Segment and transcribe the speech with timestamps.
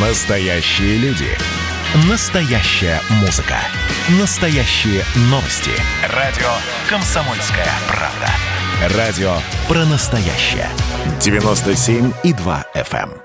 [0.00, 1.26] Настоящие люди.
[2.08, 3.56] Настоящая музыка.
[4.20, 5.72] Настоящие новости.
[6.14, 6.46] Радио
[6.88, 8.96] «Комсомольская правда».
[8.96, 9.32] Радио
[9.66, 10.68] про настоящее.
[11.18, 13.10] 97,2 FM.
[13.10, 13.22] эм.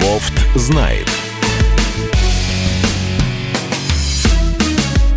[0.00, 1.08] Бофт знает.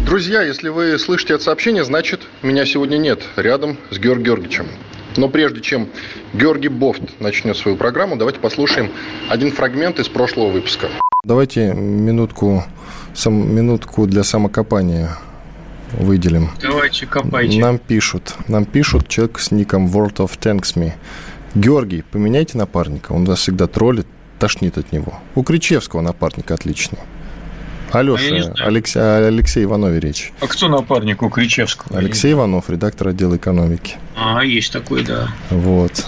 [0.03, 4.67] Друзья, если вы слышите это сообщение, значит, меня сегодня нет рядом с Георгием Георгиевичем.
[5.17, 5.89] Но прежде чем
[6.33, 8.91] Георгий Бофт начнет свою программу, давайте послушаем
[9.29, 10.89] один фрагмент из прошлого выпуска.
[11.23, 12.63] Давайте минутку,
[13.13, 15.17] сам, минутку для самокопания
[15.91, 16.51] выделим.
[16.61, 17.59] Давайте копайте.
[17.59, 20.93] Нам пишут, нам пишут человек с ником World of Tanks Me.
[21.55, 24.05] Георгий, поменяйте напарника, он вас всегда троллит,
[24.37, 25.19] тошнит от него.
[25.33, 26.99] У Кричевского напарника отличный.
[27.91, 28.67] А не Алеша, знаю.
[28.67, 30.31] Алексей, Алексей Иванове речь.
[30.41, 31.97] А кто напарник у Кричевского?
[31.97, 33.95] Алексей Иванов, редактор отдела экономики.
[34.15, 35.29] А, есть такой, да.
[35.49, 36.05] Вот.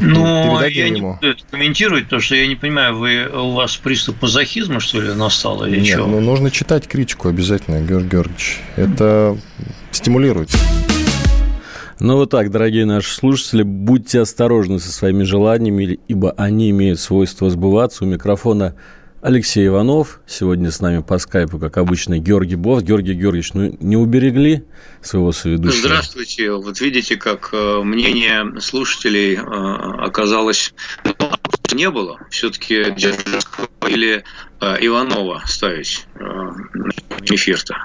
[0.00, 1.14] Ну, Передадим я не ему.
[1.14, 5.12] буду это комментировать, потому что я не понимаю, вы, у вас приступ мазохизма, что ли,
[5.14, 6.06] настал или Нет, что?
[6.06, 8.60] ну нужно читать критику обязательно, Георгий Георгиевич.
[8.76, 9.36] Это
[9.90, 10.50] стимулирует.
[11.98, 17.50] Ну вот так, дорогие наши слушатели, будьте осторожны со своими желаниями, ибо они имеют свойство
[17.50, 18.04] сбываться.
[18.04, 18.74] У микрофона
[19.22, 20.20] Алексей Иванов.
[20.26, 22.82] Сегодня с нами по скайпу, как обычно, Георгий Бов.
[22.82, 24.64] Георгий Георгиевич, ну не уберегли
[25.02, 25.88] своего соведущего?
[25.88, 26.52] Здравствуйте.
[26.52, 30.72] Вот видите, как э, мнение слушателей э, оказалось
[31.70, 32.18] не было.
[32.30, 34.24] Все-таки Дзержинского или
[34.60, 36.06] э, Иванова ставить
[37.22, 37.76] эфир-то.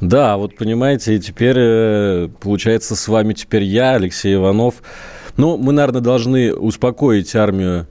[0.00, 4.82] Да, вот понимаете, и теперь, получается, с вами теперь я, Алексей Иванов.
[5.36, 7.86] Ну, мы, наверное, должны успокоить армию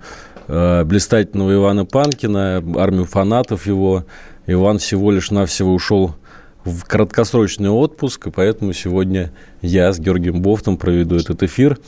[0.52, 4.06] э, блистательного Ивана Панкина, армию фанатов его.
[4.48, 6.16] Иван всего лишь навсего ушел
[6.64, 11.80] в краткосрочный отпуск, и поэтому сегодня я с Георгием Бофтом проведу этот эфир.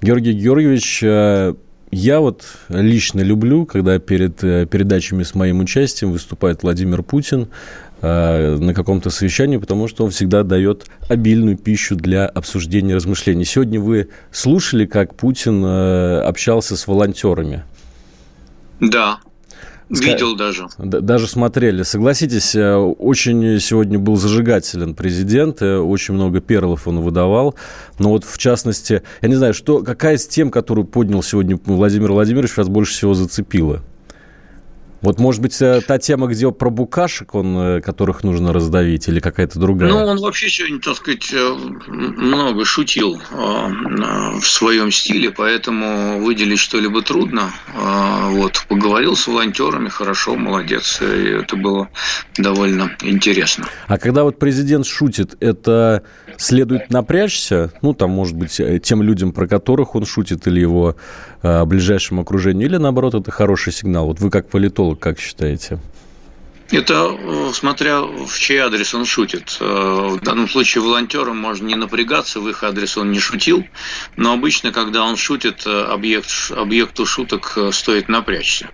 [0.00, 1.54] Георгий Георгиевич, э,
[1.90, 7.48] я вот лично люблю, когда перед э, передачами с моим участием выступает Владимир Путин
[8.02, 13.44] э, на каком-то совещании, потому что он всегда дает обильную пищу для обсуждения размышлений.
[13.44, 17.64] Сегодня вы слушали, как Путин общался с волонтерами?
[18.90, 19.20] Да,
[19.88, 20.68] видел даже.
[20.78, 21.82] Даже смотрели.
[21.82, 27.54] Согласитесь, э, очень сегодня был зажигателен президент, э, очень много перлов он выдавал.
[27.98, 32.12] Но вот в частности, я не знаю, что, какая из тем, которую поднял сегодня Владимир
[32.12, 33.82] Владимирович, вас больше всего зацепила?
[35.04, 39.20] Вот, может быть, э, та тема, где про букашек, он, э, которых нужно раздавить, или
[39.20, 39.90] какая-то другая?
[39.90, 41.56] Ну, он вообще сегодня, так сказать, э,
[41.86, 47.50] много шутил в своем стиле, поэтому выделить что-либо трудно.
[48.30, 51.88] Вот, поговорил с волонтерами, хорошо, молодец, и это было
[52.38, 53.66] довольно интересно.
[53.86, 56.02] А когда вот президент шутит, это
[56.38, 60.96] следует напрячься, ну, там, может быть, тем людям, про которых он шутит, или его
[61.42, 64.06] ближайшему окружению, или, наоборот, это хороший сигнал?
[64.06, 65.78] Вот вы как политолог, как считаете?
[66.70, 69.58] Это э, смотря в чей адрес он шутит.
[69.60, 73.64] Э, В данном случае волонтерам можно не напрягаться, в их адрес он не шутил,
[74.16, 78.70] но обычно, когда он шутит, э, объект, объекту шуток стоит напрячься.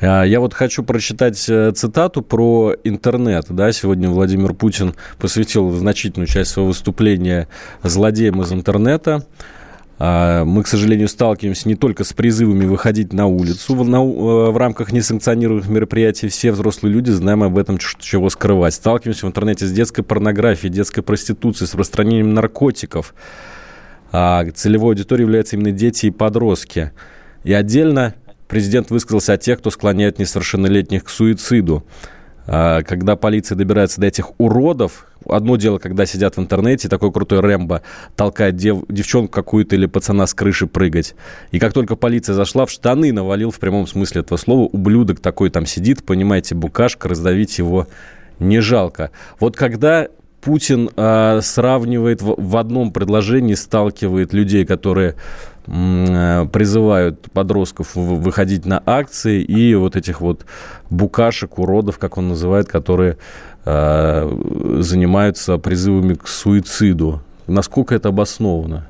[0.00, 3.46] А, Я вот хочу прочитать цитату про интернет.
[3.48, 7.48] Да, сегодня Владимир Путин посвятил значительную часть своего выступления
[7.82, 9.26] злодеям из интернета.
[9.98, 14.50] А, Мы, к сожалению, сталкиваемся не только с призывами выходить на улицу в, на э,
[14.50, 16.28] в рамках несанкционированных мероприятий.
[16.28, 18.74] Все взрослые люди знаем об этом, ч- чего скрывать.
[18.74, 23.14] Сталкиваемся в интернете с детской порнографией, детской проституцией, с распространением наркотиков.
[24.12, 26.92] А целевой аудиторией являются именно дети и подростки.
[27.44, 28.14] И отдельно
[28.48, 31.84] президент высказался о тех, кто склоняет несовершеннолетних к суициду.
[32.46, 37.40] А, Когда полиция добирается до этих уродов, одно дело, когда сидят в интернете, такой крутой
[37.40, 37.82] Рэмбо
[38.14, 41.14] толкает дев- девчонку какую-то или пацана с крыши прыгать.
[41.50, 45.50] И как только полиция зашла, в штаны навалил в прямом смысле этого слова, ублюдок такой
[45.50, 47.88] там сидит, понимаете, букашка, раздавить его
[48.38, 49.10] не жалко.
[49.40, 50.08] Вот когда
[50.46, 55.16] Путин а, сравнивает в, в одном предложении, сталкивает людей, которые
[55.66, 60.46] э, призывают подростков выходить на акции, и вот этих вот
[60.88, 63.18] букашек, уродов, как он называет, которые
[63.64, 64.30] а,
[64.78, 67.22] занимаются призывами к суициду.
[67.48, 68.86] Насколько это обосновано?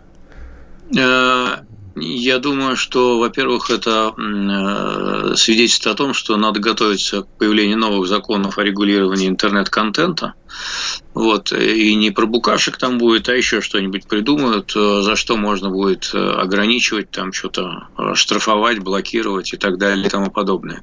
[0.94, 1.46] Э,
[1.94, 8.08] Я думаю, что, во-первых, это э, свидетельствует о том, что надо готовиться к появлению новых
[8.08, 10.34] законов о регулировании интернет-контента–
[11.16, 15.70] Вот, и не про букашек там будет, а еще что-нибудь придумают, э, за что можно
[15.70, 20.82] будет э, ограничивать, там что-то э, штрафовать, блокировать и так далее и тому подобное.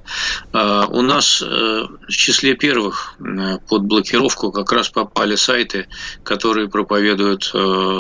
[0.54, 3.16] У нас в числе первых
[3.68, 5.88] под блокировку как раз попали сайты,
[6.24, 7.52] которые проповедуют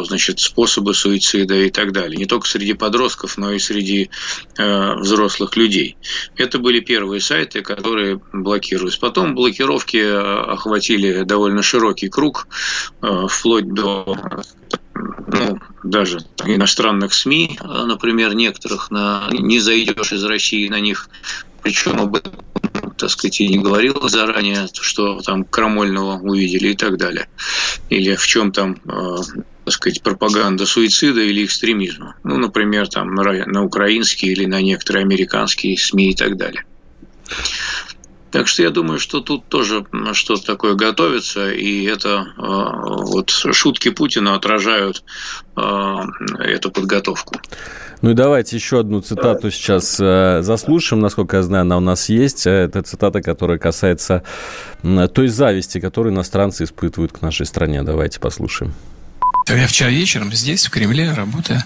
[0.08, 2.18] значит, способы суицида и так далее.
[2.18, 4.10] Не только среди подростков, но и среди
[4.58, 5.98] взрослых людей.
[6.36, 9.00] Это были первые сайты, которые блокируются.
[9.00, 12.48] Потом блокировки охватили довольно широкий круг
[13.02, 14.18] э, вплоть до
[14.96, 21.10] ну, даже иностранных СМИ, например, некоторых, на, не зайдешь из России на них,
[21.64, 22.34] причем об этом,
[22.98, 27.28] так сказать, и не говорил заранее, что там Крамольного увидели и так далее.
[27.90, 29.18] Или в чем там э,
[29.66, 32.16] так сказать, пропаганда суицида или экстремизма.
[32.24, 36.66] Ну, например, там на украинские или на некоторые американские СМИ и так далее.
[38.34, 43.90] Так что я думаю, что тут тоже что-то такое готовится, и это э, вот шутки
[43.90, 45.04] Путина отражают
[45.56, 45.96] э,
[46.40, 47.36] эту подготовку.
[48.02, 51.00] Ну и давайте еще одну цитату сейчас э, заслушаем.
[51.00, 52.48] Насколько я знаю, она у нас есть.
[52.48, 54.24] Это цитата, которая касается
[54.82, 57.84] той зависти, которую иностранцы испытывают к нашей стране.
[57.84, 58.74] Давайте послушаем.
[59.48, 61.64] Я вчера вечером здесь, в Кремле, работая,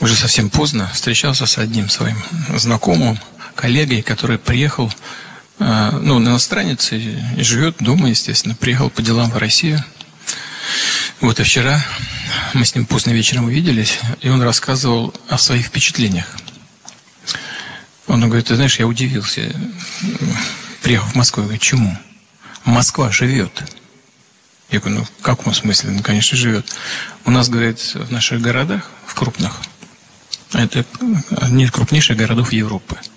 [0.00, 2.16] уже совсем поздно, встречался с одним своим
[2.56, 3.18] знакомым,
[3.54, 5.31] коллегой, который приехал а,
[5.62, 9.82] ну, он иностранец и, и живет дома, естественно, приехал по делам в Россию.
[11.20, 11.84] Вот и вчера
[12.54, 16.26] мы с ним поздно вечером увиделись, и он рассказывал о своих впечатлениях.
[18.08, 19.54] Он говорит, ты знаешь, я удивился,
[20.82, 21.98] приехал в Москву, я говорю, чему?
[22.64, 23.62] Москва живет.
[24.70, 25.90] Я говорю, ну, в каком смысле?
[25.90, 26.66] Ну, конечно, живет.
[27.24, 29.60] У нас, говорит, в наших городах, в крупных,
[30.52, 30.84] это
[31.36, 32.98] одни из крупнейших городов Европы–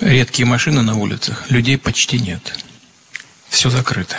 [0.00, 2.58] редкие машины на улицах, людей почти нет.
[3.48, 4.16] Все закрыто.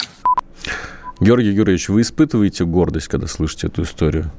[1.20, 4.32] Георгий Георгиевич, вы испытываете гордость, когда слышите эту историю?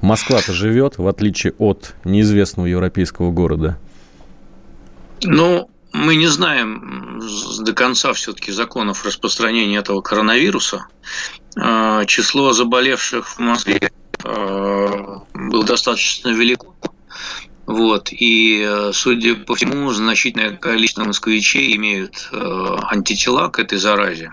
[0.00, 3.78] Москва-то живет, в отличие от неизвестного европейского города.
[5.22, 7.20] Ну, мы не знаем
[7.60, 10.86] до конца все-таки законов распространения этого коронавируса.
[11.58, 13.90] А, число заболевших в Москве
[14.22, 16.74] а, было достаточно велико.
[17.66, 18.10] Вот.
[18.12, 24.32] И, э, судя по всему, значительное количество москвичей имеют э, антитела к этой заразе.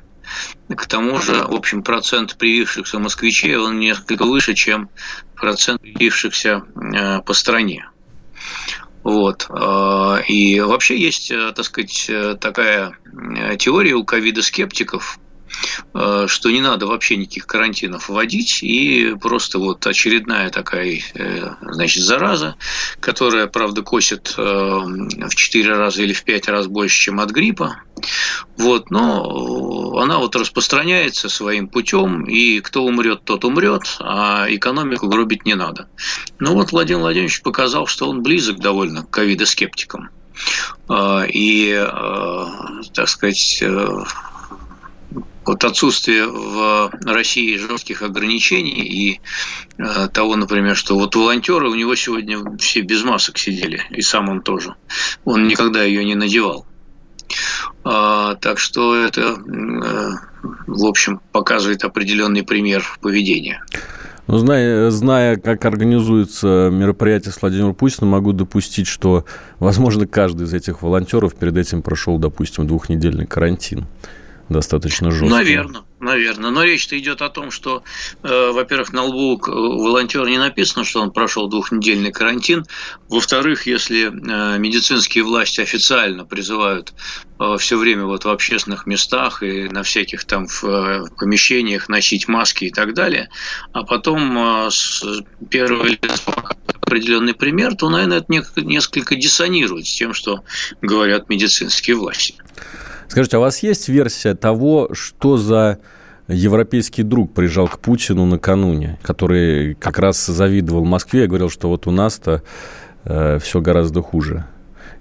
[0.69, 4.89] К тому же, в общем, процент привившихся москвичей, он несколько выше, чем
[5.35, 7.89] процент привившихся э, по стране.
[9.03, 9.50] Вот.
[10.29, 12.09] И вообще есть, так сказать,
[12.39, 12.95] такая
[13.59, 15.19] теория у ковида-скептиков,
[15.94, 22.55] что не надо вообще никаких карантинов вводить, и просто вот очередная такая, э, значит, зараза,
[23.00, 27.77] которая, правда, косит э, в 4 раза или в 5 раз больше, чем от гриппа,
[28.57, 35.45] вот, но она вот распространяется своим путем, и кто умрет, тот умрет, а экономику гробить
[35.45, 35.88] не надо.
[36.39, 40.09] Ну вот Владимир Владимирович показал, что он близок довольно к ковидоскептикам.
[40.91, 41.88] И,
[42.94, 43.63] так сказать,
[45.45, 49.22] вот отсутствие в России жестких ограничений и
[49.78, 54.30] э, того, например, что вот волонтеры у него сегодня все без масок сидели, и сам
[54.30, 54.75] он тоже.
[55.25, 56.66] Он никогда ее не надевал.
[57.84, 60.12] А, так что это, э,
[60.68, 63.63] в общем, показывает определенный пример поведения.
[64.28, 69.25] Ну, зная, зная, как организуется мероприятие с Владимиром Путиным, могу допустить, что,
[69.60, 73.86] возможно, каждый из этих волонтеров перед этим прошел, допустим, двухнедельный карантин
[74.53, 75.27] достаточно жестко.
[75.27, 76.51] Наверное, наверное.
[76.51, 77.83] Но речь-то идет о том, что,
[78.23, 82.65] э, во-первых, на лбу волонтера не написано, что он прошел двухнедельный карантин.
[83.10, 86.93] Во-вторых, если э, медицинские власти официально призывают
[87.39, 92.27] э, все время вот в общественных местах и на всяких там в, э, помещениях носить
[92.27, 93.29] маски и так далее,
[93.74, 95.03] а потом э, с
[95.50, 96.22] первого лица
[96.93, 100.43] определенный пример, то, наверное, это несколько диссонирует с тем, что
[100.81, 102.36] говорят медицинские власти.
[103.13, 105.77] Скажите, а у вас есть версия того, что за
[106.27, 111.86] европейский друг приезжал к Путину накануне, который как раз завидовал Москве и говорил, что вот
[111.86, 112.41] у нас-то
[113.03, 114.48] э, все гораздо хуже.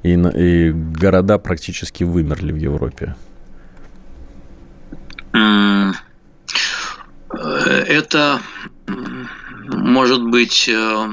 [0.02, 3.14] И, и города практически вымерли в Европе.
[5.33, 5.92] Э,
[7.88, 8.40] это
[9.69, 11.09] может быть э,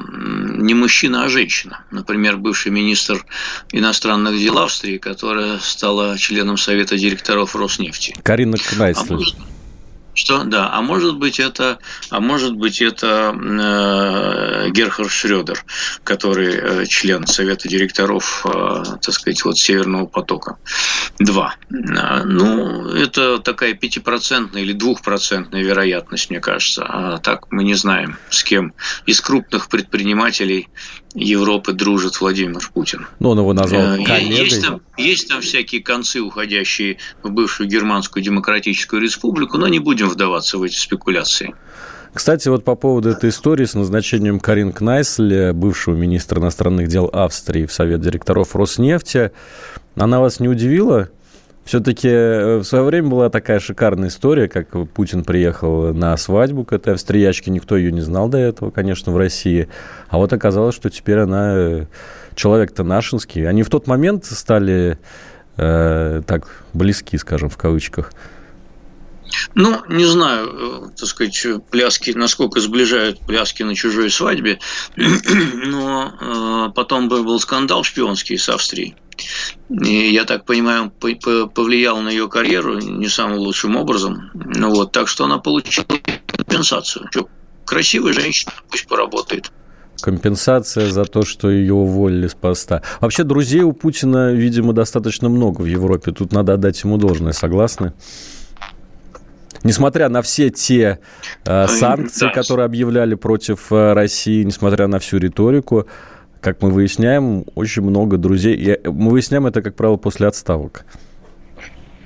[0.58, 1.84] не мужчина, а женщина.
[1.92, 3.26] Например, бывший министр
[3.72, 8.16] иностранных дел Австрии, которая стала членом Совета директоров Роснефти.
[8.24, 9.20] Карина Кнайслер.
[9.20, 9.59] А
[10.14, 10.44] Что?
[10.44, 10.70] Да.
[10.74, 15.64] А может быть это, а может быть это э, Герхард Шредер,
[16.04, 20.58] который э, член Совета директоров, э, так сказать, вот Северного потока.
[21.20, 21.56] Два.
[21.70, 26.86] Э, ну, это такая пятипроцентная или двухпроцентная вероятность, мне кажется.
[26.86, 28.74] А так мы не знаем, с кем
[29.06, 30.70] из крупных предпринимателей
[31.16, 33.08] Европы дружит Владимир Путин.
[33.20, 34.46] Ну, он его назвал э, коллегой.
[34.46, 40.10] Есть там, есть там всякие концы, уходящие в бывшую Германскую Демократическую Республику, но не будем
[40.10, 41.56] вдаваться в эти спекуляции.
[42.14, 47.66] Кстати, вот по поводу этой истории с назначением Карин Кнайселя, бывшего министра иностранных дел Австрии
[47.66, 49.32] в Совет директоров Роснефти,
[49.96, 51.10] она вас не удивила?
[51.66, 56.74] Все-таки э, в свое время была такая шикарная история, как Путин приехал на свадьбу к
[56.74, 57.52] этой австриячке.
[57.52, 59.70] Никто ее не знал до этого, конечно, в России.
[60.08, 61.86] А вот оказалось, что теперь она э,
[62.36, 63.48] человек-то нашинский.
[63.48, 64.98] Они в тот момент стали
[65.58, 68.12] э, так близки, скажем, в кавычках.
[69.56, 74.60] Ну, не знаю, э, так сказать, пляски, насколько сближают пляски на чужой свадьбе,
[74.96, 78.96] но э, потом был скандал шпионский с Австрией.
[79.70, 80.92] И, я так понимаю,
[81.54, 84.32] повлиял на ее карьеру не самым лучшим образом.
[84.34, 85.86] Ну, вот, так что она получила
[86.28, 87.08] компенсацию.
[87.12, 87.28] Что,
[87.66, 89.52] красивая женщина, пусть поработает.
[90.02, 92.82] Компенсация за то, что ее уволили с поста.
[93.02, 96.12] Вообще, друзей у Путина, видимо, достаточно много в Европе.
[96.12, 97.94] Тут надо отдать ему должное, согласны?
[99.64, 101.00] Несмотря на все те
[101.46, 102.32] э, санкции, да.
[102.32, 105.86] которые объявляли против э, России, несмотря на всю риторику,
[106.42, 108.56] как мы выясняем, очень много друзей.
[108.56, 110.86] И мы выясняем это, как правило, после отставок.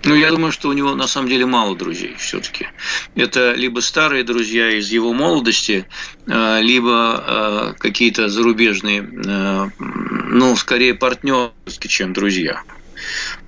[0.06, 2.68] Ну, я думаю, что у него на самом деле мало друзей все-таки.
[3.16, 5.86] Это либо старые друзья из его молодости,
[6.28, 11.52] э, либо э, какие-то зарубежные, э, ну, скорее партнеры,
[11.88, 12.64] чем друзья.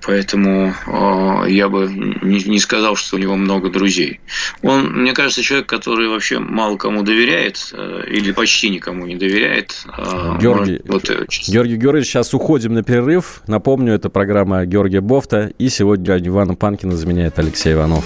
[0.02, 4.20] Поэтому э, я бы не, не сказал, что у него много друзей.
[4.62, 9.84] Он, мне кажется, человек, который вообще мало кому доверяет э, или почти никому не доверяет.
[9.96, 13.42] Э, Георгий, может, вот, э, Георгий Георгиевич, сейчас уходим на перерыв.
[13.46, 15.52] Напомню, это программа Георгия Бофта.
[15.58, 18.04] И сегодня Ивана Панкина заменяет Алексей Иванов.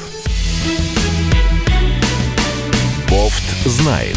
[3.08, 4.16] Бофт знает.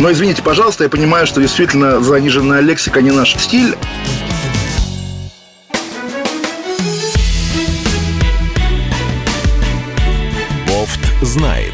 [0.00, 3.76] Но извините, пожалуйста, я понимаю, что действительно заниженная лексика не наш стиль.
[10.66, 11.72] Бофт знает.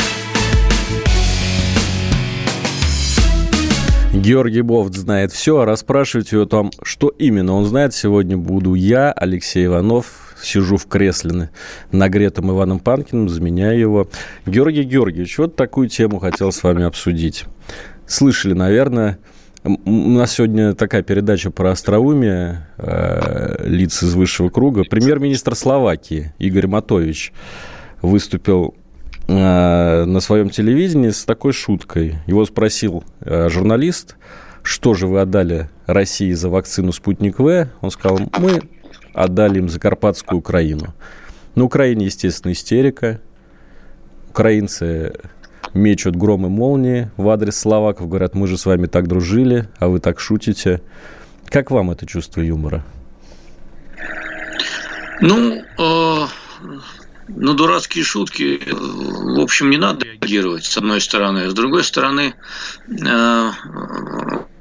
[4.12, 9.12] Георгий Бофт знает все, а расспрашивать его там, что именно он знает, сегодня буду я,
[9.12, 11.50] Алексей Иванов, сижу в кресле
[11.90, 14.08] нагретым Иваном Панкиным, заменяю его.
[14.44, 17.46] Георгий Георгиевич, вот такую тему хотел с вами обсудить
[18.10, 19.18] слышали, наверное.
[19.62, 24.84] У нас сегодня такая передача про остроумие э, лиц из высшего круга.
[24.84, 27.32] Премьер-министр Словакии Игорь Матович
[28.00, 28.74] выступил
[29.28, 32.16] э, на своем телевидении с такой шуткой.
[32.26, 34.16] Его спросил э, журналист,
[34.62, 37.68] что же вы отдали России за вакцину «Спутник В».
[37.82, 38.62] Он сказал, мы
[39.12, 40.94] отдали им Закарпатскую Украину.
[41.54, 43.20] На Украине, естественно, истерика.
[44.30, 45.12] Украинцы
[45.74, 50.00] мечут громы молнии в адрес словаков, говорят, мы же с вами так дружили, а вы
[50.00, 50.82] так шутите.
[51.46, 52.84] Как вам это чувство юмора?
[55.20, 56.26] Ну, э,
[57.28, 61.50] ну, дурацкие шутки, в общем, не надо реагировать, с одной стороны.
[61.50, 62.34] С другой стороны,
[62.88, 63.50] э,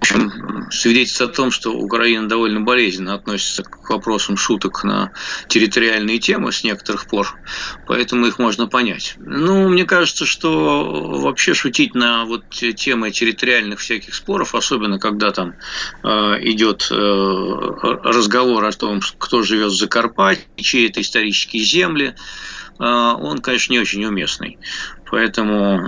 [0.01, 5.12] общем, свидетельствует о том, что Украина довольно болезненно относится к вопросам шуток на
[5.48, 7.36] территориальные темы с некоторых пор,
[7.86, 9.15] поэтому их можно понять.
[9.18, 15.56] Ну, мне кажется, что вообще шутить на вот темы территориальных всяких споров, особенно когда там
[16.03, 16.08] э,
[16.44, 22.15] идет э, разговор о том, кто живет в Закарпатье, чьи это исторические земли,
[22.79, 24.58] э, он, конечно, не очень уместный.
[25.12, 25.82] Поэтому,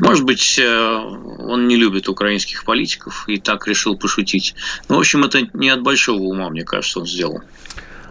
[0.00, 0.98] может быть, э,
[1.38, 4.54] он не любит украинских политиков и так решил пошутить.
[4.88, 7.40] Но, в общем, это не от большого ума, мне кажется, он сделал.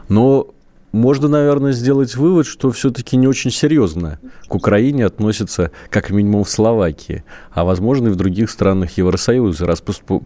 [0.09, 0.53] Но
[0.91, 6.49] можно, наверное, сделать вывод, что все-таки не очень серьезно к Украине относятся, как минимум, в
[6.49, 9.83] Словакии, а, возможно, и в других странах Евросоюза, раз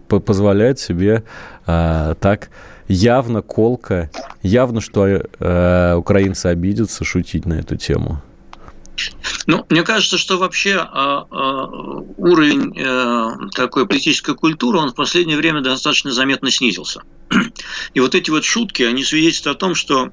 [0.08, 1.24] позволяет себе
[1.66, 2.50] а, так
[2.88, 4.10] явно колко,
[4.44, 8.22] явно, что а, украинцы обидятся шутить на эту тему.
[9.48, 11.66] Ну, мне кажется, что вообще а, а,
[12.18, 17.02] уровень а, такой политической культуры, он в последнее время достаточно заметно снизился.
[17.94, 20.12] И вот эти вот шутки, они свидетельствуют о том, что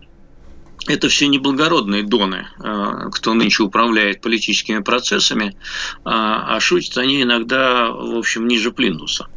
[0.88, 5.56] это все неблагородные доны, э, кто нынче управляет политическими процессами,
[6.04, 9.28] а, а шутят они иногда, в общем, ниже плинтуса.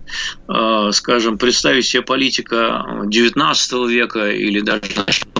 [0.48, 4.82] Э, скажем, представить себе политика XIX века или даже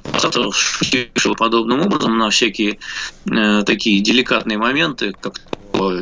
[0.04, 2.80] 20 шутившего подобным образом на всякие
[3.30, 5.34] э, такие деликатные моменты, как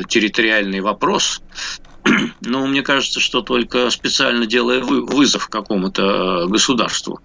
[0.08, 1.40] территориальный вопрос,
[2.40, 7.20] но мне кажется, что только специально делая вызов какому-то государству.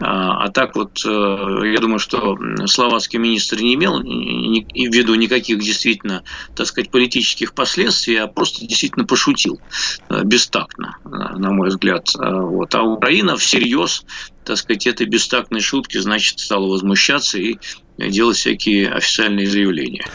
[0.00, 5.58] А, а так вот, э, я думаю, что словацкий министр не имел в виду никаких
[5.58, 6.22] действительно,
[6.54, 9.60] так сказать, политических последствий, а просто действительно пошутил
[10.08, 12.08] э, бестактно, э, на мой взгляд.
[12.14, 12.74] Вот.
[12.74, 14.04] А Украина всерьез,
[14.44, 17.58] так сказать, этой бестактной шутки, значит, стала возмущаться и
[17.98, 20.06] делать всякие официальные заявления.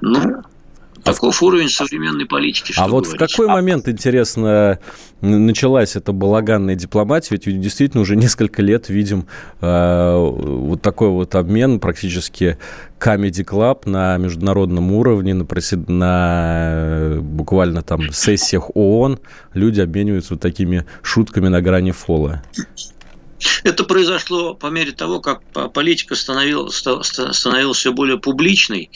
[0.00, 0.42] Ну,
[1.04, 2.72] Таков уровень современной политики.
[2.76, 3.30] а вот говорить.
[3.30, 4.78] в какой момент, интересно,
[5.20, 7.36] началась эта балаганная дипломатия?
[7.36, 9.26] Ведь действительно уже несколько лет видим
[9.60, 12.58] э, вот такой вот обмен практически
[13.00, 15.46] Comedy Club на международном уровне, на,
[15.88, 19.18] на буквально там сессиях ООН
[19.54, 22.42] люди обмениваются вот такими шутками на грани фола.
[23.64, 28.90] Это произошло по мере того, как политика становилась, становилась все более публичной,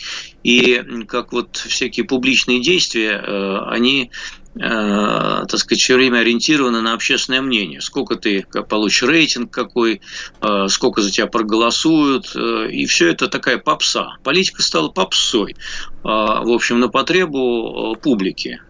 [0.47, 4.13] и как вот всякие публичные действия, э, они
[4.55, 7.81] э, так сказать, все время ориентированы на общественное мнение.
[7.81, 10.01] Сколько ты получишь рейтинг какой,
[10.41, 12.37] э, сколько за тебя проголосуют.
[12.37, 14.19] И все это такая попса.
[14.23, 15.57] Политика стала попсой.
[16.05, 18.61] В общем, на потребу публики.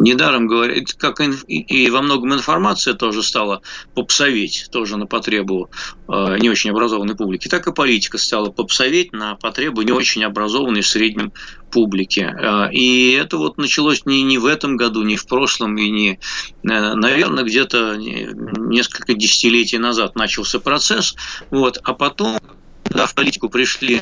[0.00, 3.60] Недаром говорят, как и во многом информация тоже стала
[3.94, 5.70] попсоветь, тоже на потребу
[6.08, 10.80] э, не очень образованной публики, так и политика стала попсоветь на потребу не очень образованной
[10.80, 11.32] в среднем
[11.70, 12.20] публики.
[12.20, 16.12] Э, и это вот началось не, не в этом году, не в прошлом, и не,
[16.12, 16.18] э,
[16.62, 21.14] наверное, где-то несколько десятилетий назад начался процесс.
[21.50, 22.38] Вот, а потом,
[22.84, 24.00] когда в политику пришли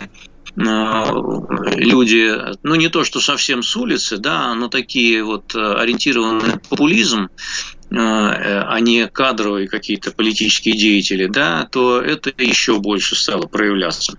[0.58, 6.58] люди, ну не то, что совсем с улицы, да, но такие вот э, ориентированные на
[6.58, 7.28] популизм, э,
[7.90, 14.18] а не кадровые какие-то политические деятели, да, то это еще больше стало проявляться.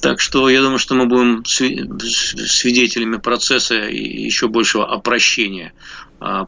[0.00, 5.72] Так что я думаю, что мы будем свидетелями процесса еще большего опрощения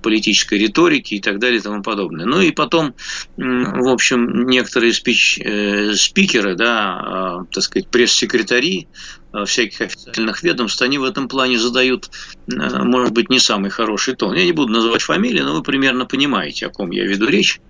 [0.03, 2.27] политической риторики и так далее и тому подобное.
[2.27, 2.95] Ну и потом,
[3.37, 8.89] в общем, некоторые спич, э, спикеры, да, а, так сказать, пресс-секретари
[9.33, 12.11] а, всяких официальных ведомств, они в этом плане задают,
[12.47, 14.35] может быть, не самый хороший тон.
[14.35, 17.61] Я не буду называть фамилии, но вы примерно понимаете, о ком я веду речь,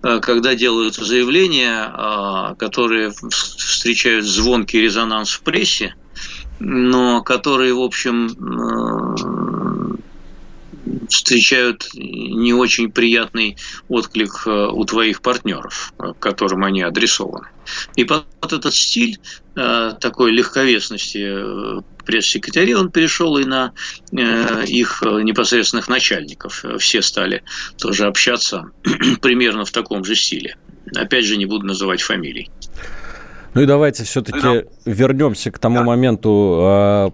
[0.00, 5.94] когда делаются заявления, которые встречают звонкий резонанс в прессе,
[6.60, 8.28] но которые, в общем,
[11.08, 13.56] встречают не очень приятный
[13.88, 17.48] отклик э, у твоих партнеров, э, которым они адресованы.
[17.96, 19.18] И под этот стиль
[19.56, 23.72] э, такой легковесности пресс-секретарей он перешел и на
[24.12, 26.64] их непосредственных начальников.
[26.78, 27.42] Все стали
[27.76, 28.70] тоже общаться
[29.20, 30.56] примерно в таком же стиле.
[30.96, 32.50] Опять же, не буду называть фамилий.
[33.54, 37.12] Ну и давайте все-таки вернемся к тому моменту, а,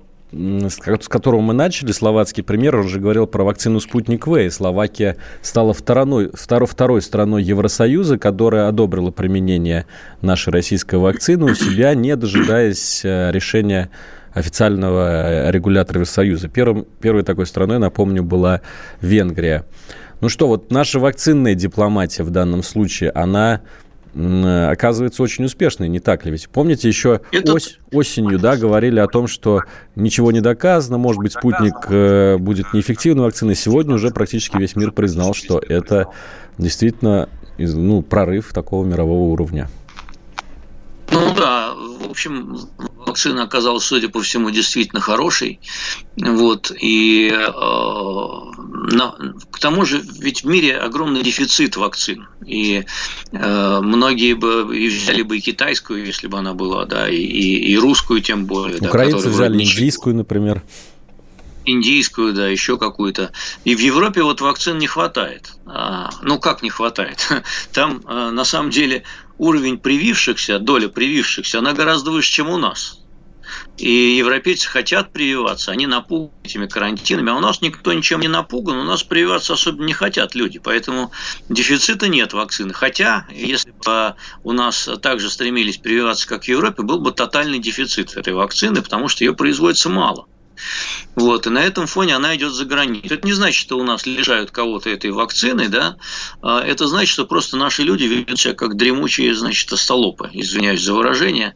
[0.69, 4.37] с которого мы начали, словацкий пример, он же говорил про вакцину «Спутник В».
[4.37, 9.87] И Словакия стала второй, второй, второй страной Евросоюза, которая одобрила применение
[10.21, 13.91] нашей российской вакцины у себя, не дожидаясь э, решения
[14.33, 16.49] официального э, регулятора Евросоюза.
[16.49, 18.61] Первым, первой такой страной, напомню, была
[19.01, 19.65] Венгрия.
[20.21, 23.61] Ну что, вот наша вакцинная дипломатия в данном случае, она
[24.15, 26.33] оказывается очень успешной, не так ли?
[26.33, 27.55] Ведь помните, еще Это...
[27.55, 29.63] ось, осенью да, говорили о том, что
[29.97, 33.57] ничего не доказано, может быть, спутник э, будет неэффективной вакциной.
[33.57, 36.07] Сегодня уже практически весь мир признал, что это
[36.59, 39.69] действительно ну, прорыв такого мирового уровня.
[41.11, 42.59] Ну да, в общем,
[43.07, 45.61] вакцина оказалась, судя по всему, действительно хорошей.
[46.17, 47.51] Вот, и э,
[48.95, 49.15] на,
[49.51, 52.27] к тому же, ведь в мире огромный дефицит вакцин.
[52.47, 52.85] И
[53.33, 57.77] э, многие бы и взяли бы и китайскую, если бы она была, да, и, и,
[57.77, 58.79] русскую тем более.
[58.79, 60.63] Украинцы да, взяли индийскую, например.
[61.65, 63.33] индийскую, да, еще какую-то.
[63.65, 65.53] И в Европе вот вакцин не хватает.
[65.67, 67.29] А, ну, как не хватает?
[67.73, 69.05] Там, а, на самом деле,
[69.39, 73.01] уровень привившихся, доля привившихся, она гораздо выше, чем у нас.
[73.77, 78.77] И европейцы хотят прививаться, они напуганы этими карантинами, а у нас никто ничем не напуган,
[78.77, 81.13] у нас прививаться особенно не хотят люди, поэтому
[81.49, 82.73] дефицита нет вакцины.
[82.73, 88.17] Хотя, если бы у нас также стремились прививаться, как в Европе, был бы тотальный дефицит
[88.17, 90.27] этой вакцины, потому что ее производится мало.
[91.15, 93.15] Вот, и на этом фоне она идет за границу.
[93.15, 95.97] Это не значит, что у нас лишают кого-то этой вакцины, да,
[96.43, 100.95] а это значит, что просто наши люди ведут себя как дремучие, значит, остолопы, извиняюсь за
[100.95, 101.55] выражение,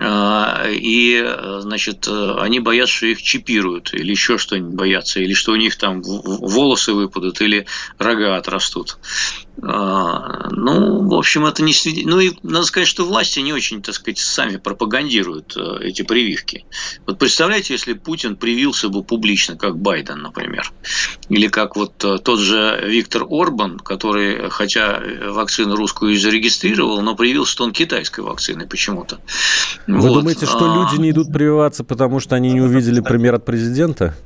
[0.00, 1.24] а, и,
[1.60, 6.02] значит, они боятся, что их чипируют, или еще что-нибудь боятся, или что у них там
[6.02, 7.66] волосы выпадут, или
[7.98, 8.98] рога отрастут.
[9.62, 12.16] А, ну, в общем, это не свидетельство.
[12.16, 16.64] Ну, и надо сказать, что власти не очень, так сказать, сами пропагандируют э, эти прививки.
[17.06, 20.72] Вот представляете, если Путин привился бы публично, как Байден, например,
[21.28, 27.14] или как вот э, тот же Виктор Орбан, который, хотя вакцину русскую и зарегистрировал, но
[27.14, 29.20] привился, что он китайской вакциной почему-то.
[29.86, 30.14] Вы вот.
[30.14, 30.76] думаете, что а...
[30.76, 34.16] люди не идут прививаться, потому что они не увидели пример от президента?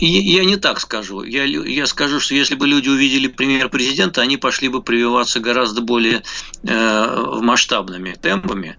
[0.00, 1.22] Я не так скажу.
[1.22, 5.82] Я, я скажу, что если бы люди увидели пример президента, они пошли бы прививаться гораздо
[5.82, 6.22] более
[6.62, 8.78] э, масштабными темпами.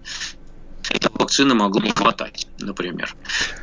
[1.14, 3.16] Вакцины могло не хватать, например.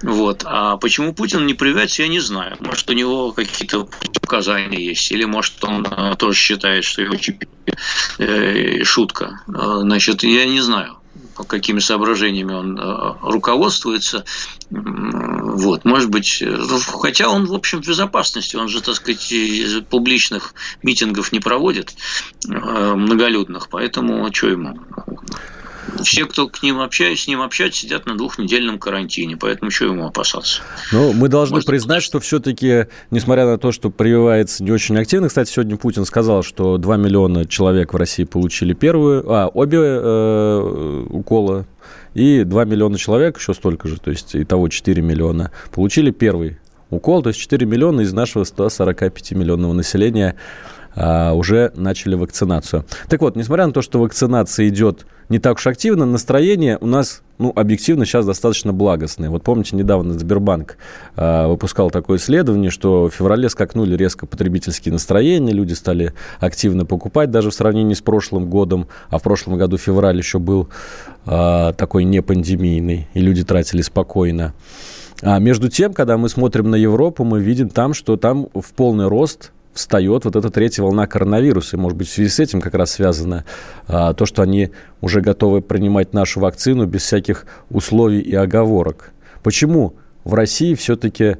[0.02, 0.44] Вот.
[0.46, 2.56] А почему Путин не прививается, я не знаю.
[2.60, 3.88] Может, у него какие-то
[4.22, 7.48] указания есть, или может, он э, тоже считает, что его чипи
[8.18, 9.40] э, шутка.
[9.48, 10.97] Э, значит, я не знаю
[11.46, 14.24] какими соображениями он э, руководствуется.
[14.70, 16.56] Вот, может быть, э,
[17.00, 19.32] хотя он, в общем, в безопасности, он же, так сказать,
[19.88, 21.94] публичных митингов не проводит,
[22.48, 24.78] э, многолюдных, поэтому что ему?
[26.02, 30.06] Все, кто к ним общается, с ним общаются, сидят на двухнедельном карантине, поэтому что ему
[30.06, 30.62] опасаться?
[30.92, 35.28] Ну, мы должны Может, признать, что все-таки, несмотря на то, что прививается не очень активно,
[35.28, 41.06] кстати, сегодня Путин сказал, что 2 миллиона человек в России получили первую, а, обе э,
[41.10, 41.66] укола,
[42.14, 46.58] и 2 миллиона человек, еще столько же, то есть итого 4 миллиона, получили первый
[46.90, 50.36] укол, то есть 4 миллиона из нашего 145 миллионного населения
[50.94, 52.84] а, уже начали вакцинацию.
[53.08, 57.22] Так вот, несмотря на то, что вакцинация идет не так уж активно, настроение у нас,
[57.38, 59.28] ну, объективно сейчас достаточно благостное.
[59.28, 60.78] Вот помните, недавно Сбербанк
[61.16, 67.30] э, выпускал такое исследование, что в феврале скакнули резко потребительские настроения, люди стали активно покупать
[67.30, 70.68] даже в сравнении с прошлым годом, а в прошлом году февраль еще был
[71.26, 74.54] э, такой не пандемийный, и люди тратили спокойно.
[75.20, 79.08] А между тем, когда мы смотрим на Европу, мы видим там, что там в полный
[79.08, 81.76] рост встает вот эта третья волна коронавируса.
[81.76, 83.44] И, может быть, в связи с этим как раз связано
[83.86, 89.12] а, то, что они уже готовы принимать нашу вакцину без всяких условий и оговорок.
[89.42, 91.36] Почему в России все-таки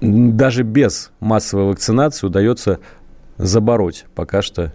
[0.00, 2.80] даже без массовой вакцинации удается
[3.38, 4.72] забороть пока что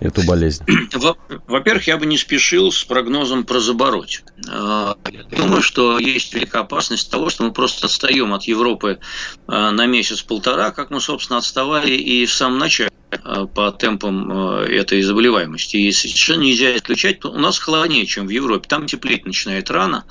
[0.00, 0.64] эту болезнь?
[1.46, 4.22] Во-первых, я бы не спешил с прогнозом про забороть.
[4.48, 9.00] А, я думаю, что есть великая опасность того, что мы просто отстаем от Европы
[9.46, 14.30] а, на месяц-полтора, как мы, собственно, отставали и в самом начале а, по темпам
[14.62, 15.76] этой заболеваемости.
[15.76, 18.68] И совершенно нельзя исключать, у нас холоднее, чем в Европе.
[18.68, 20.04] Там теплеть начинает рано,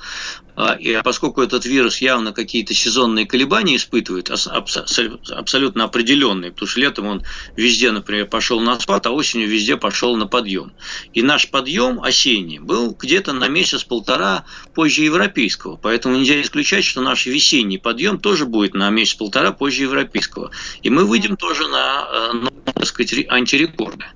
[0.80, 7.22] и поскольку этот вирус явно какие-то сезонные колебания испытывает, абсолютно определенные, потому что летом он
[7.56, 10.72] везде, например, пошел на спад, а осенью везде пошел на подъем.
[11.12, 14.44] И наш подъем осенний был где-то на месяц-полтора
[14.74, 15.76] позже европейского.
[15.76, 20.50] Поэтому нельзя исключать, что наш весенний подъем тоже будет на месяц-полтора позже европейского.
[20.82, 24.06] И мы выйдем тоже на, э, ну, так сказать, антирекорды.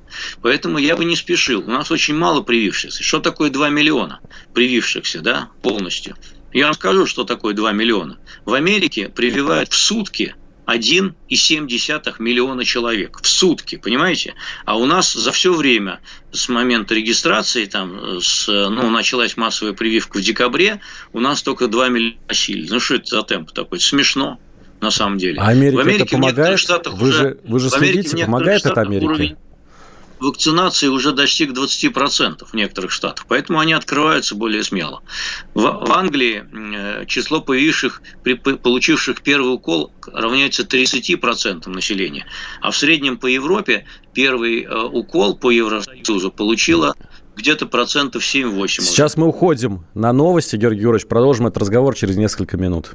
[0.40, 1.60] Поэтому я бы не спешил.
[1.60, 3.02] У нас очень мало привившихся.
[3.02, 4.20] Что такое 2 миллиона
[4.54, 6.16] привившихся, да, полностью?
[6.52, 8.18] Я вам скажу, что такое 2 миллиона.
[8.44, 10.34] В Америке прививают в сутки
[10.66, 14.34] 1,7 миллиона человек в сутки, понимаете?
[14.64, 20.18] А у нас за все время с момента регистрации, там, с, ну, началась массовая прививка
[20.18, 20.80] в декабре,
[21.12, 22.68] у нас только 2 миллиона осилили.
[22.70, 23.80] Ну, что это за темп такой?
[23.80, 24.38] самешно
[24.80, 25.40] на самом деле.
[25.40, 26.60] А Америка в Америке это помогает?
[26.86, 29.06] Вы уже, же, вы же следите, помогает это Америке?
[29.06, 29.36] Уровень,
[30.22, 35.02] вакцинации уже достиг 20% в некоторых штатах, поэтому они открываются более смело.
[35.54, 42.26] В, в Англии э, число появивших, при, получивших первый укол равняется 30% населения,
[42.60, 46.94] а в среднем по Европе первый э, укол по Евросоюзу получило
[47.36, 48.66] где-то процентов 7-8.
[48.82, 51.08] Сейчас мы уходим на новости, Георгий Юрьевич.
[51.08, 52.94] Продолжим этот разговор через несколько минут.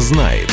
[0.00, 0.48] Знает.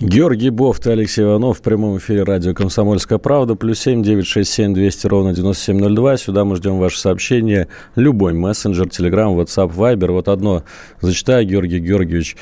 [0.00, 3.54] Георгий Бофт и Алексей Иванов в прямом эфире радио «Комсомольская правда».
[3.54, 6.16] Плюс семь девять шесть семь двести ровно девяносто семь ноль два.
[6.18, 7.68] Сюда мы ждем ваши сообщения.
[7.96, 10.12] Любой мессенджер, телеграм, ватсап, вайбер.
[10.12, 10.64] Вот одно
[11.00, 12.36] зачитаю, Георгий Георгиевич.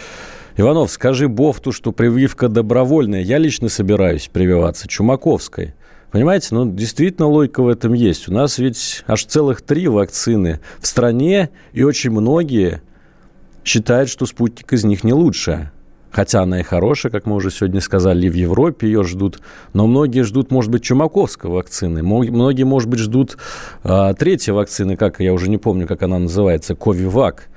[0.56, 3.22] Иванов, скажи Бофту, что прививка добровольная.
[3.22, 4.88] Я лично собираюсь прививаться.
[4.88, 5.74] Чумаковской.
[6.12, 8.28] Понимаете, ну, действительно логика в этом есть.
[8.28, 12.82] У нас ведь аж целых три вакцины в стране, и очень многие
[13.64, 15.72] считают, что спутник из них не лучшая.
[16.10, 19.40] Хотя она и хорошая, как мы уже сегодня сказали, и в Европе ее ждут.
[19.72, 22.02] Но многие ждут, может быть, Чумаковской вакцины.
[22.02, 23.38] Многие, может быть, ждут
[23.82, 27.48] а, третьей вакцины, как я уже не помню, как она называется, Ковивак.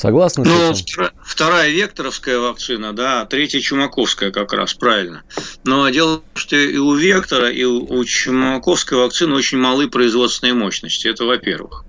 [0.00, 1.10] Согласны ну, с этим?
[1.22, 5.24] Вторая векторовская вакцина, да, третья чумаковская как раз, правильно.
[5.64, 10.54] Но дело в том, что и у вектора, и у чумаковской вакцины очень малы производственные
[10.54, 11.06] мощности.
[11.06, 11.84] Это во-первых.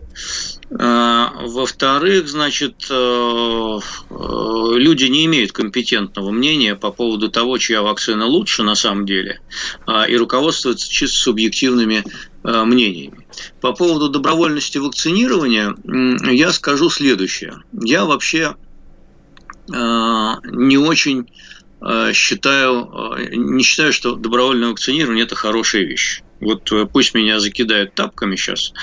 [0.78, 8.26] А, во-вторых, значит, э, э, люди не имеют компетентного мнения по поводу того, чья вакцина
[8.26, 9.40] лучше на самом деле,
[9.86, 12.04] а, и руководствуются чисто субъективными
[12.44, 13.26] мнениями.
[13.60, 15.76] По поводу добровольности вакцинирования
[16.32, 17.64] я скажу следующее.
[17.72, 18.56] Я вообще
[19.68, 21.32] не очень
[22.14, 26.22] считаю, не считаю, что добровольное вакцинирование– это хорошая вещь.
[26.42, 28.74] Вот э, пусть меня закидают тапками сейчас.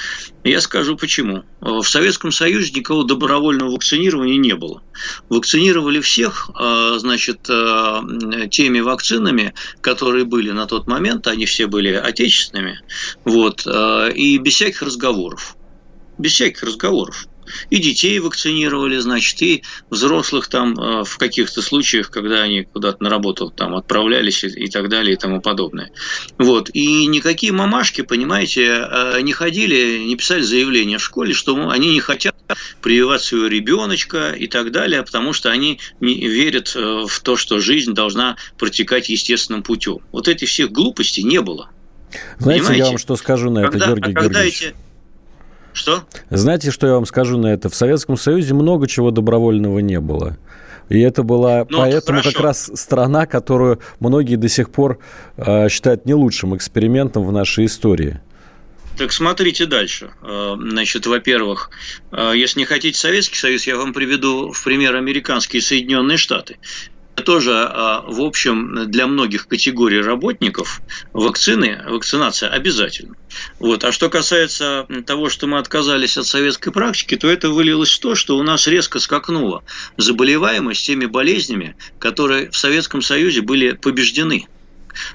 [0.44, 1.42] Я скажу почему.
[1.60, 4.82] В Советском Союзе никакого добровольного вакцинирования не было.
[5.28, 11.92] Вакцинировали всех, э, значит, э, теми вакцинами, которые были на тот момент, они все были
[11.92, 12.80] отечественными,
[13.24, 15.56] вот, и без всяких разговоров.
[16.16, 17.27] Без всяких разговоров
[17.70, 23.10] и детей вакцинировали, значит, и взрослых там э, в каких-то случаях, когда они куда-то на
[23.10, 25.90] работу там отправлялись и так далее и тому подобное.
[26.38, 26.70] Вот.
[26.72, 32.00] И никакие мамашки, понимаете, э, не ходили, не писали заявление в школе, что они не
[32.00, 32.34] хотят
[32.80, 37.60] прививать своего ребеночка и так далее, потому что они не верят э, в то, что
[37.60, 39.98] жизнь должна протекать естественным путем.
[40.12, 41.70] Вот этих всех глупостей не было.
[42.38, 42.78] Знаете, Понимаете?
[42.78, 44.62] я вам что скажу на когда, это, Георгий а когда Георгиевич?
[44.62, 44.74] Эти
[45.78, 46.04] что?
[46.30, 47.68] Знаете, что я вам скажу на это?
[47.68, 50.36] В Советском Союзе много чего добровольного не было.
[50.88, 52.32] И это была ну, поэтому хорошо.
[52.32, 54.98] как раз страна, которую многие до сих пор
[55.36, 58.20] э, считают не лучшим экспериментом в нашей истории.
[58.96, 60.10] Так смотрите дальше.
[60.22, 61.70] Э, значит, во-первых,
[62.10, 66.56] э, если не хотите Советский Союз, я вам приведу в пример американские Соединенные Штаты
[67.20, 70.80] тоже, а, в общем, для многих категорий работников
[71.12, 73.14] вакцины, вакцинация обязательна.
[73.58, 73.84] Вот.
[73.84, 78.14] А что касается того, что мы отказались от советской практики, то это вылилось в то,
[78.14, 79.62] что у нас резко скакнула
[79.96, 84.46] заболеваемость теми болезнями, которые в Советском Союзе были побеждены,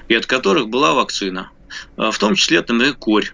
[0.08, 1.50] и от которых была вакцина.
[1.96, 3.32] А, в том числе, например, корь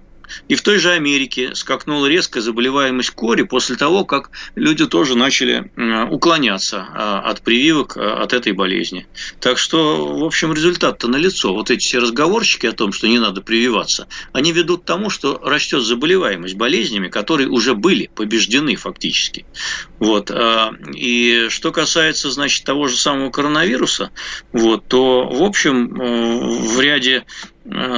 [0.49, 5.71] и в той же Америке скакнула резкая заболеваемость кори после того, как люди тоже начали
[6.11, 9.07] уклоняться а, от прививок а, от этой болезни.
[9.41, 11.53] Так что, в общем, результат-то налицо.
[11.55, 15.41] Вот эти все разговорчики о том, что не надо прививаться, они ведут к тому, что
[15.43, 19.47] растет заболеваемость болезнями, которые уже были побеждены фактически.
[19.99, 20.31] Вот.
[20.31, 24.11] А, и что касается, значит, того же самого коронавируса,
[24.53, 27.25] вот, то, в общем, в ряде Э,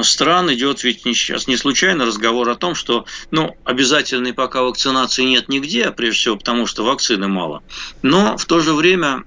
[0.02, 5.48] стран идет ведь сейчас не случайно разговор о том, что ну, обязательной пока вакцинации нет
[5.48, 7.62] нигде, прежде всего потому, что вакцины мало.
[8.02, 9.24] Но в то же время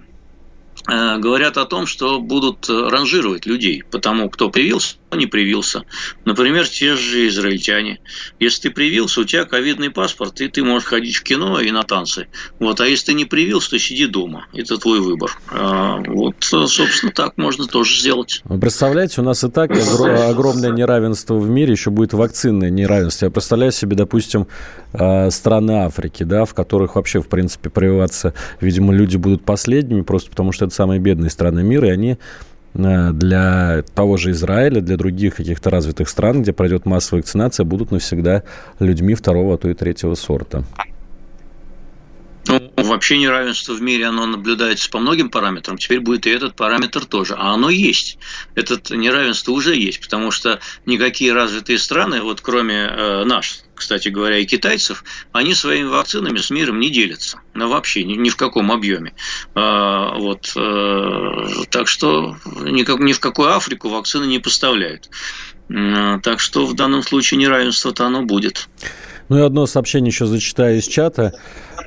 [0.87, 5.83] Э, говорят о том, что будут ранжировать людей по тому, кто привился, не привился.
[6.25, 7.99] Например, те же израильтяне.
[8.39, 11.83] Если ты привился, у тебя ковидный паспорт, и ты можешь ходить в кино и на
[11.83, 12.27] танцы.
[12.59, 12.81] Вот.
[12.81, 14.47] А если ты не привился, то сиди дома.
[14.53, 15.31] Это твой выбор.
[15.49, 18.41] А, вот, собственно, так можно тоже сделать.
[18.45, 23.25] Вы представляете, у нас и так огромное неравенство в мире, еще будет вакцинное неравенство.
[23.25, 24.47] Я представляю себе, допустим,
[24.93, 30.29] э, страны Африки, да, в которых вообще, в принципе, прививаться, видимо, люди будут последними, просто
[30.29, 32.17] потому что это самые бедные страны мира, и они
[32.75, 38.43] для того же Израиля, для других каких-то развитых стран, где пройдет массовая вакцинация, будут навсегда
[38.79, 40.63] людьми второго, а то и третьего сорта.
[42.47, 45.77] Ну, вообще неравенство в мире, оно наблюдается по многим параметрам.
[45.77, 47.33] Теперь будет и этот параметр тоже.
[47.35, 48.19] А оно есть.
[48.53, 54.39] Это неравенство уже есть, потому что никакие развитые страны, вот кроме э, наш, кстати говоря,
[54.39, 57.41] и китайцев, они своими вакцинами с миром не делятся.
[57.53, 59.13] Ну, вообще, ни, ни в каком объеме.
[59.53, 65.09] А, вот, а, так что никак, ни в какую Африку вакцины не поставляют.
[65.69, 68.69] А, так что в данном случае неравенство-то оно будет.
[69.27, 71.33] Ну и одно сообщение еще зачитаю из чата.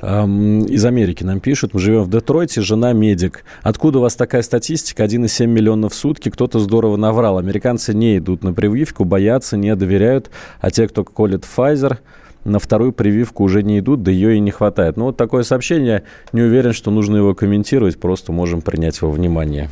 [0.01, 1.73] Эм, из Америки нам пишут.
[1.73, 3.43] Мы живем в Детройте, жена медик.
[3.63, 5.03] Откуда у вас такая статистика?
[5.03, 6.29] 1,7 миллиона в сутки.
[6.29, 7.37] Кто-то здорово наврал.
[7.37, 10.29] Американцы не идут на прививку, боятся, не доверяют.
[10.59, 11.97] А те, кто колет Pfizer,
[12.43, 14.97] на вторую прививку уже не идут, да ее и не хватает.
[14.97, 16.03] Ну вот такое сообщение.
[16.33, 17.99] Не уверен, что нужно его комментировать.
[17.99, 19.69] Просто можем принять во внимание.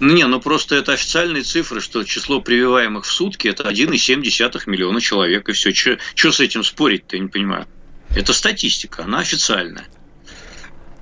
[0.00, 5.48] Не, ну просто это официальные цифры, что число прививаемых в сутки это 1,7 миллиона человек,
[5.48, 5.72] и все.
[5.72, 7.66] Что с этим спорить-то, я не понимаю.
[8.16, 9.84] Это статистика, она официальная.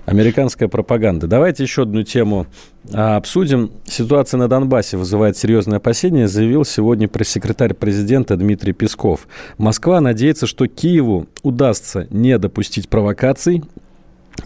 [0.04, 1.26] Американская пропаганда.
[1.26, 2.46] Давайте еще одну тему
[2.94, 3.70] а, обсудим.
[3.84, 9.28] Ситуация на Донбассе вызывает серьезные опасения, заявил сегодня пресс-секретарь президента Дмитрий Песков.
[9.58, 13.62] Москва надеется, что Киеву удастся не допустить провокаций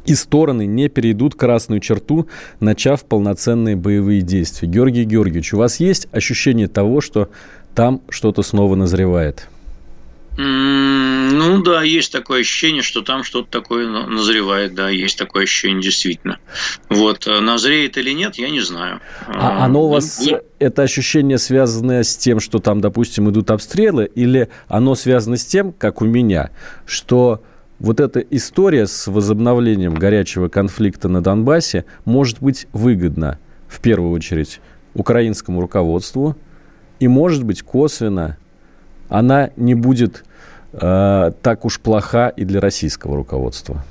[0.05, 2.28] и стороны не перейдут красную черту,
[2.61, 4.68] начав полноценные боевые действия.
[4.68, 7.31] Георгий Георгиевич, у вас есть ощущение того, что
[7.74, 9.48] там что-то снова назревает?
[10.38, 16.38] Ну да, есть такое ощущение, что там что-то такое назревает, да, есть такое ощущение действительно.
[16.88, 19.00] Вот, а назреет или нет, я не знаю.
[19.26, 24.11] А оно у вас, ну, это ощущение связано с тем, что там, допустим, идут обстрелы,
[24.14, 26.50] или оно связано с тем, как у меня,
[26.87, 27.42] что
[27.82, 34.60] вот эта история с возобновлением горячего конфликта на Донбассе может быть выгодна, в первую очередь,
[34.94, 36.36] украинскому руководству,
[37.00, 38.36] и, может быть, косвенно
[39.08, 40.24] она не будет
[40.72, 43.84] э, так уж плоха и для российского руководства.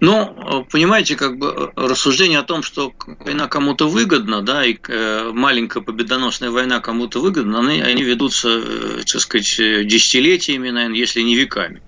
[0.00, 5.30] Ну, понимаете, как бы э, рассуждение о том, что война кому-то выгодна, да, и э,
[5.32, 11.36] маленькая победоносная война кому-то выгодна, они, они ведутся, э, так сказать, десятилетиями, наверное, если не
[11.36, 11.82] веками.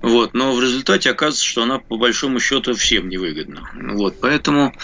[0.00, 0.34] Вот.
[0.34, 3.70] Но в результате оказывается, что она по большому счету всем невыгодна.
[3.74, 4.20] Вот.
[4.20, 4.74] Поэтому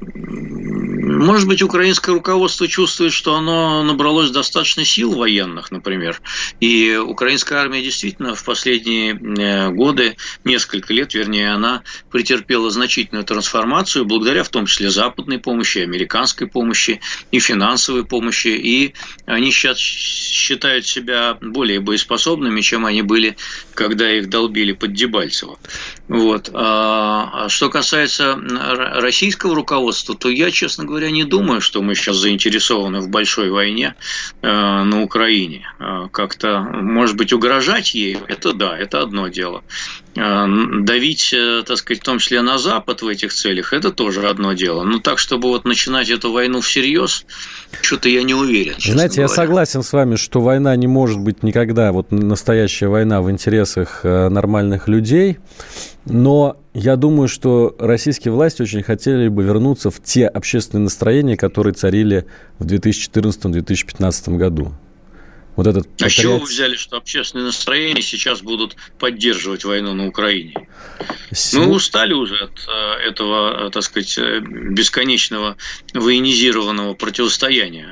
[0.00, 6.20] может быть, украинское руководство чувствует, что оно набралось достаточно сил военных, например.
[6.60, 14.04] И украинская армия действительно в последние э, годы, несколько лет, вернее, она претерпела значительную трансформацию
[14.04, 18.48] благодаря в том числе западной помощи, американской помощи и финансовой помощи.
[18.48, 18.94] И
[19.26, 23.36] они сейчас считают себя более боеспособными, чем они были,
[23.74, 25.58] когда их долбили под Дебальцево.
[26.06, 26.50] Вот.
[26.52, 32.16] А, а что касается российского руководства, то я, честно говоря, не думаю, что мы сейчас
[32.16, 33.94] заинтересованы в большой войне
[34.42, 35.66] э, на Украине.
[35.78, 39.62] Э, как-то, может быть, угрожать ей, это да, это одно дело.
[40.16, 40.46] Э,
[40.80, 41.34] давить,
[41.66, 44.84] так сказать, в том числе на Запад в этих целях, это тоже одно дело.
[44.84, 47.24] Но так, чтобы вот начинать эту войну всерьез,
[47.82, 48.74] что-то я не уверен.
[48.78, 49.22] Знаете, говоря.
[49.22, 54.00] я согласен с вами, что война не может быть никогда, вот настоящая война в интересах
[54.02, 55.38] нормальных людей.
[56.04, 61.74] Но я думаю, что российские власти очень хотели бы вернуться в те общественные настроения, которые
[61.74, 62.24] царили
[62.58, 64.72] в 2014-2015 году.
[65.58, 66.12] Вот этот а патриот...
[66.12, 70.54] с чего вы взяли, что общественные настроения сейчас будут поддерживать войну на Украине?
[71.32, 71.70] Сегодня...
[71.70, 75.56] Мы устали уже от э, этого, э, так сказать, э, бесконечного
[75.94, 77.88] военизированного противостояния.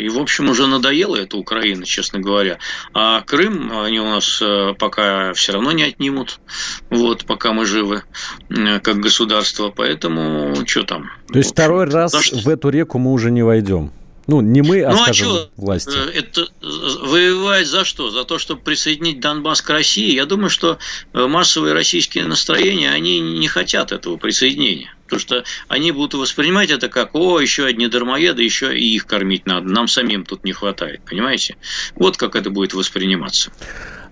[0.00, 2.58] И, в общем, уже надоело это Украина, честно говоря.
[2.94, 4.42] А Крым они у нас
[4.78, 6.40] пока все равно не отнимут,
[6.88, 8.04] вот, пока мы живы,
[8.48, 9.68] как государство.
[9.68, 11.10] Поэтому что там?
[11.30, 13.92] То есть общем, второй раз в эту реку мы уже не войдем?
[14.26, 15.96] Ну, не мы, а, ну, а скажем, а что, власти.
[15.96, 18.10] Э, это э, воевать за что?
[18.10, 20.14] За то, чтобы присоединить Донбасс к России?
[20.14, 20.78] Я думаю, что
[21.12, 24.94] э, массовые российские настроения, они не хотят этого присоединения.
[25.04, 29.44] Потому что они будут воспринимать это как, о, еще одни дармоеды, еще и их кормить
[29.44, 29.68] надо.
[29.68, 31.56] Нам самим тут не хватает, понимаете?
[31.94, 33.50] Вот как это будет восприниматься.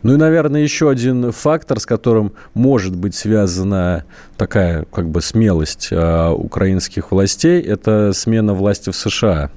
[0.02, 4.04] Ну и, наверное, еще один фактор, с которым может быть связана
[4.36, 9.50] такая как бы смелость э, украинских властей, это смена власти в США.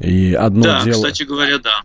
[0.00, 0.94] И одно да, дело...
[0.94, 1.82] кстати говоря, да.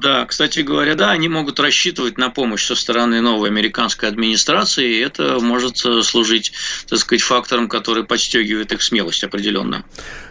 [0.00, 5.00] Да, кстати говоря, да, они могут рассчитывать на помощь со стороны новой американской администрации, и
[5.00, 6.52] это может служить,
[6.88, 9.84] так сказать, фактором, который подстегивает их смелость определенно.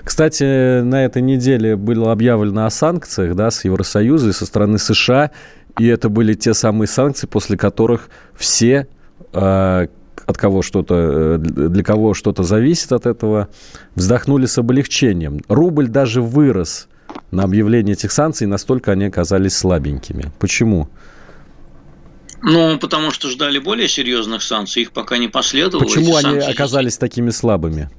[0.03, 5.31] Кстати, на этой неделе было объявлено о санкциях да, с Евросоюза и со стороны США,
[5.79, 8.87] и это были те самые санкции, после которых все
[9.33, 9.87] э,
[10.25, 13.49] от кого что-то, э, для кого что-то зависит от этого,
[13.95, 15.41] вздохнули с облегчением.
[15.47, 16.87] Рубль даже вырос
[17.33, 20.31] на объявление этих санкций, настолько они оказались слабенькими.
[20.39, 20.89] Почему?
[22.41, 25.85] Ну, потому что ждали более серьезных санкций, их пока не последовало.
[25.85, 27.89] Почему они оказались такими слабыми?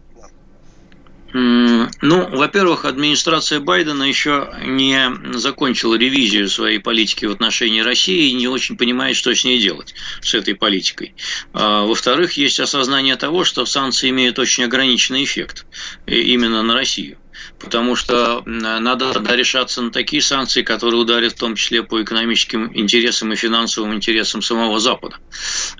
[1.32, 8.46] Ну, во-первых, администрация Байдена еще не закончила ревизию своей политики в отношении России и не
[8.46, 11.14] очень понимает, что с ней делать, с этой политикой.
[11.52, 15.66] А, во-вторых, есть осознание того, что санкции имеют очень ограниченный эффект
[16.06, 17.16] именно на Россию
[17.58, 22.70] потому что надо тогда решаться на такие санкции, которые ударят в том числе по экономическим
[22.76, 25.16] интересам и финансовым интересам самого Запада.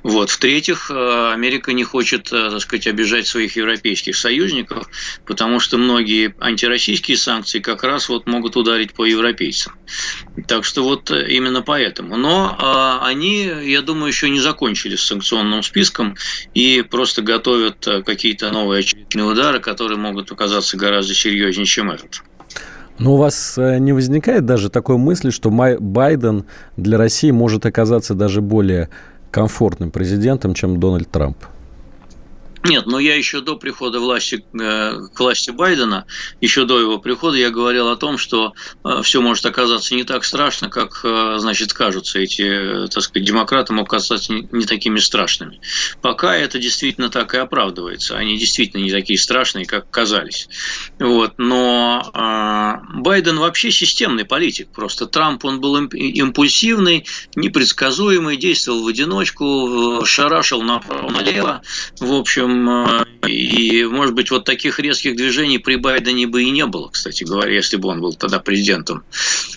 [0.03, 0.31] Вот.
[0.31, 4.89] В-третьих, э, Америка не хочет, э, так сказать, обижать своих европейских союзников,
[5.27, 9.75] потому что многие антироссийские санкции как раз вот могут ударить по европейцам.
[10.49, 12.17] Так что вот э, именно поэтому.
[12.17, 12.57] Но
[13.03, 16.17] они, я думаю, еще не закончили с санкционным списком
[16.55, 22.23] и просто готовят какие-то новые очередные удары, которые могут оказаться гораздо серьезнее, чем этот.
[22.99, 26.45] Но у вас э, не возникает даже такой мысли, что Байден
[26.77, 28.89] для России может оказаться даже более
[29.31, 31.39] комфортным президентом, чем Дональд Трамп?
[32.65, 36.07] Нет, но я еще до прихода власти, э, к власти Байдена,
[36.41, 38.55] еще до его прихода, я говорил о том, что
[38.85, 43.75] э, все может оказаться не так страшно, как, э, значит, кажутся эти, так сказать, демократы
[43.75, 45.61] могут оказаться не такими страшными.
[46.01, 48.17] Пока это действительно так и оправдывается.
[48.17, 50.49] Они действительно не такие страшные, как казались.
[50.99, 51.35] Вот.
[51.37, 52.11] Но
[52.95, 54.71] Байден вообще системный политик.
[54.71, 57.05] Просто Трамп, он был импульсивный,
[57.37, 61.61] непредсказуемый, действовал в одиночку, шарашил направо-налево.
[62.01, 62.54] В общем,
[63.27, 67.53] и, может быть, вот таких резких движений при Байдене бы и не было, кстати говоря,
[67.53, 69.05] если бы он был тогда президентом.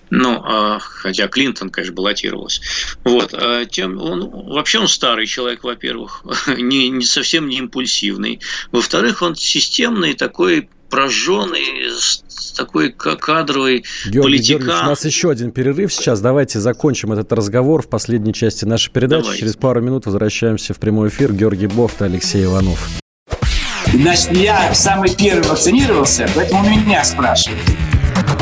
[0.10, 2.62] Ну, а, хотя Клинтон, конечно, баллотировалась.
[3.04, 3.34] Вот.
[3.34, 6.24] А тем он, вообще он старый человек, во-первых,
[6.58, 8.40] не, не совсем не импульсивный.
[8.72, 11.92] Во-вторых, он системный такой прожженный,
[12.56, 14.62] такой кадровый Георгий политикан.
[14.62, 16.22] Георгиевич, у нас еще один перерыв сейчас.
[16.22, 19.22] Давайте закончим этот разговор в последней части нашей передачи.
[19.22, 19.40] Давайте.
[19.42, 21.34] Через пару минут возвращаемся в прямой эфир.
[21.34, 22.80] Георгий Бофт, Алексей Иванов.
[23.94, 27.62] Значит, я самый первый вакцинировался, поэтому меня спрашивают.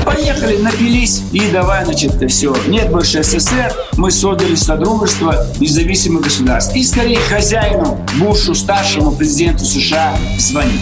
[0.04, 2.56] Поехали, напились и давай, значит, все.
[2.68, 6.76] Нет больше СССР, мы создали Содружество независимых государств.
[6.76, 10.82] И скорее хозяину, Бушу, старшему президенту США звонить.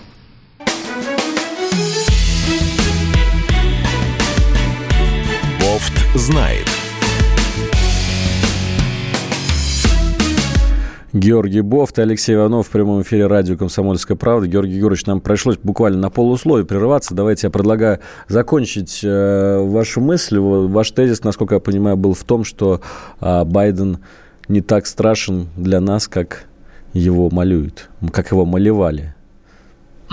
[5.81, 6.67] Бофт знает.
[11.11, 14.47] Георгий Бофт Алексей Иванов в прямом эфире радио «Комсомольская правда».
[14.47, 17.15] Георгий Георгиевич, нам пришлось буквально на полусловие прерываться.
[17.15, 20.37] Давайте я предлагаю закончить э, вашу мысль.
[20.39, 22.81] Ваш тезис, насколько я понимаю, был в том, что
[23.19, 23.99] э, Байден
[24.47, 26.45] не так страшен для нас, как
[26.93, 29.15] его малюют, как его малевали.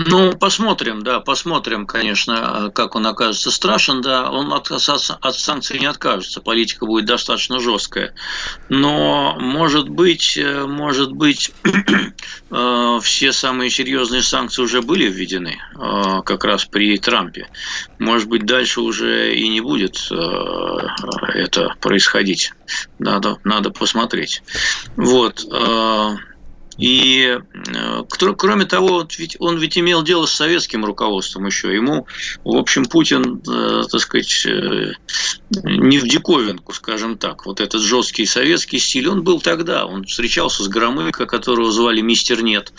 [0.01, 5.87] Ну, посмотрим, да, посмотрим, конечно, как он окажется страшен, да, он от, от санкций не
[5.87, 8.13] откажется, политика будет достаточно жесткая.
[8.69, 11.51] Но, может быть, э, может быть,
[12.49, 17.49] э, все самые серьезные санкции уже были введены, э, как раз при Трампе.
[17.99, 20.09] Может быть, дальше уже и не будет
[21.33, 22.53] это происходить.
[22.99, 24.43] Надо, надо посмотреть.
[24.95, 25.45] Вот.
[26.79, 27.37] И
[27.75, 28.03] э,
[28.37, 31.73] кроме того, ведь он ведь имел дело с советским руководством еще.
[31.73, 32.07] Ему,
[32.43, 34.93] в общем, Путин, э, так сказать, э,
[35.63, 37.45] не в диковинку, скажем так.
[37.45, 39.85] Вот этот жесткий советский стиль, он был тогда.
[39.85, 42.71] Он встречался с Громыко, которого звали Мистер Нет.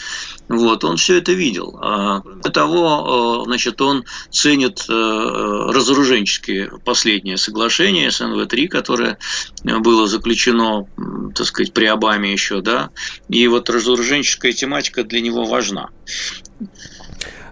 [0.49, 1.79] Вот, он все это видел.
[1.81, 9.19] А, кроме того, значит, он ценит разоруженческие последнее соглашение СНВ-3, которое
[9.65, 10.87] было заключено,
[11.35, 12.91] так сказать, при Обаме еще, да.
[13.29, 15.91] И вот разоруженческая тематика для него важна.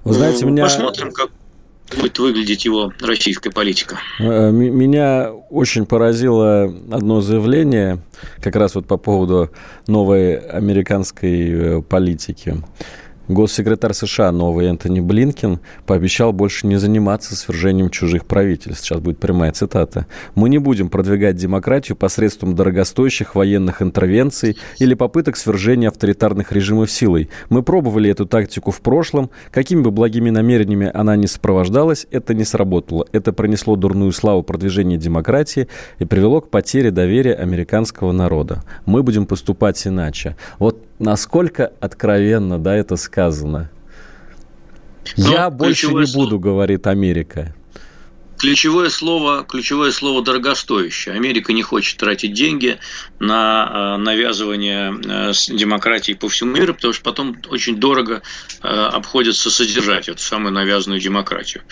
[0.05, 0.64] Вы знаете, меня...
[0.64, 1.30] Посмотрим, как
[1.97, 3.99] будет выглядеть его российская политика.
[4.18, 7.99] Э, меня очень поразило одно заявление,
[8.43, 9.51] как раз вот по поводу
[9.86, 12.62] новой американской э, политики.
[13.29, 18.85] Госсекретарь США новый Энтони Блинкин пообещал больше не заниматься свержением чужих правительств.
[18.85, 20.07] Сейчас будет прямая цитата.
[20.35, 27.29] «Мы не будем продвигать демократию посредством дорогостоящих военных интервенций или попыток свержения авторитарных режимов силой.
[27.51, 29.29] Мы пробовали эту тактику в прошлом.
[29.51, 33.07] Какими бы благими намерениями она ни сопровождалась, это не сработало.
[33.12, 35.68] Это принесло дурную славу продвижения демократии
[35.99, 38.64] и привело к потере доверия американского народа.
[38.87, 40.37] Мы будем поступать иначе».
[40.59, 43.71] Вот насколько откровенно, да, это сказано?
[45.17, 46.27] Я больше не слово...
[46.27, 47.55] буду, говорит Америка.
[48.39, 51.17] Ключевое слово, ключевое слово дорогостоящее.
[51.17, 52.79] Америка не хочет тратить деньги
[53.19, 58.23] на э, навязывание э, демократии по всему миру, потому что потом очень дорого
[58.63, 61.65] э, обходится содержать эту самую навязанную демократию.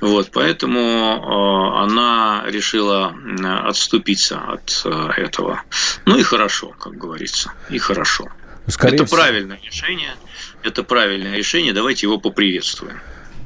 [0.00, 3.16] Вот, поэтому она решила
[3.64, 5.62] отступиться от этого.
[6.06, 8.28] Ну и хорошо, как говорится, и хорошо.
[8.66, 9.18] Скорее это всего.
[9.18, 10.14] правильное решение.
[10.62, 11.72] Это правильное решение.
[11.72, 13.00] Давайте его поприветствуем.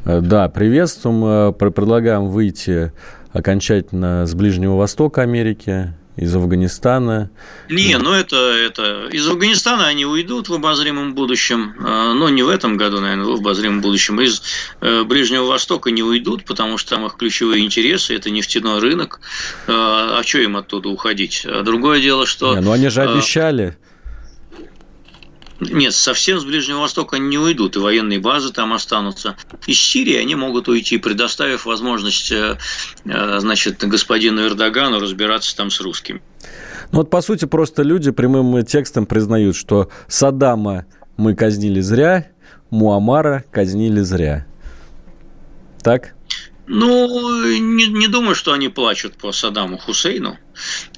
[0.04, 1.24] Э, да, приветствуем.
[1.24, 2.92] Э, предлагаем выйти
[3.32, 7.28] окончательно с Ближнего Востока Америки, из Афганистана.
[7.68, 12.48] Не, ну это, это из Афганистана они уйдут в обозримом будущем, э, но не в
[12.48, 14.18] этом году, наверное, в обозримом будущем.
[14.20, 14.42] Из
[14.80, 19.20] Ближнего Востока не уйдут, потому что там их ключевые интересы– это нефтяной рынок.
[19.66, 21.44] А что им оттуда уходить?
[21.44, 22.54] А другое дело, что…
[22.54, 23.76] Не, ну они же обещали
[25.60, 29.36] нет, совсем с Ближнего Востока они не уйдут, и военные базы там останутся.
[29.66, 32.58] Из Сирии они могут уйти, предоставив возможность э,
[33.04, 36.22] э, значит, господину Эрдогану разбираться там с русскими.
[36.92, 40.86] Ну вот, по сути, просто люди прямым текстом признают, что Саддама
[41.16, 42.28] мы казнили зря,
[42.70, 44.46] Муамара казнили зря.
[45.82, 46.14] Так?
[46.66, 50.36] Ну, не, не думаю, что они плачут по Саддаму Хусейну.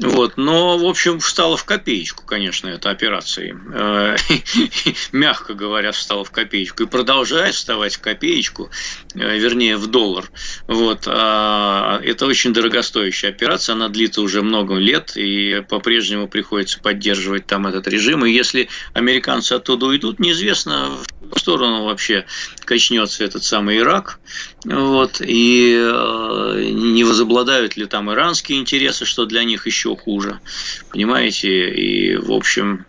[0.00, 3.58] Вот, но, в общем, встала в копеечку, конечно, эта операция.
[3.72, 4.16] Э,
[5.12, 6.84] мягко говоря, встала в копеечку.
[6.84, 8.70] И продолжает вставать в копеечку,
[9.14, 10.30] э, вернее, в доллар.
[10.66, 11.04] Вот.
[11.06, 17.66] А это очень дорогостоящая операция, она длится уже много лет, и по-прежнему приходится поддерживать там
[17.66, 18.24] этот режим.
[18.24, 20.98] И если американцы оттуда уйдут, неизвестно,
[21.36, 22.26] сторону вообще
[22.64, 24.20] качнется этот самый Ирак.
[24.64, 30.40] Вот, и э, не возобладают ли там иранские интересы, что для них еще хуже.
[30.90, 31.70] Понимаете?
[31.70, 32.86] И, в общем,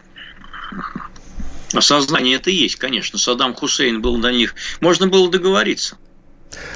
[1.73, 3.17] осознание это есть, конечно.
[3.17, 4.55] Саддам Хусейн был до них...
[4.79, 5.97] Можно было договориться.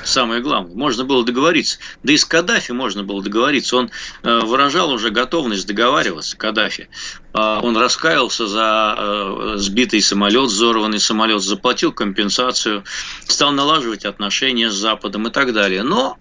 [0.04, 1.80] Самое главное, можно было договориться.
[2.04, 3.78] Да и с Каддафи можно было договориться.
[3.78, 3.90] Он
[4.24, 6.90] э, выражал уже готовность договариваться, Каддафи.
[7.34, 12.84] А, он раскаялся за э, сбитый самолет, взорванный самолет, заплатил компенсацию,
[13.26, 15.84] стал налаживать отношения с Западом и так далее.
[15.84, 16.18] Но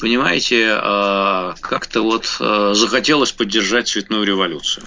[0.00, 4.84] понимаете, а, как-то вот захотелось поддержать цветную революцию.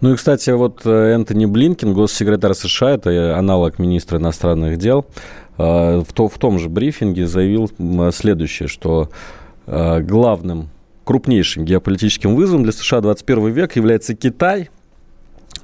[0.00, 5.06] Ну и, кстати, вот э, Энтони Блинкин, госсекретарь США, это аналог министра иностранных дел,
[5.58, 7.70] в, то, в том же брифинге заявил
[8.12, 9.10] следующее, что
[9.66, 10.70] главным,
[11.04, 14.70] крупнейшим геополитическим вызовом для США 21 век является Китай,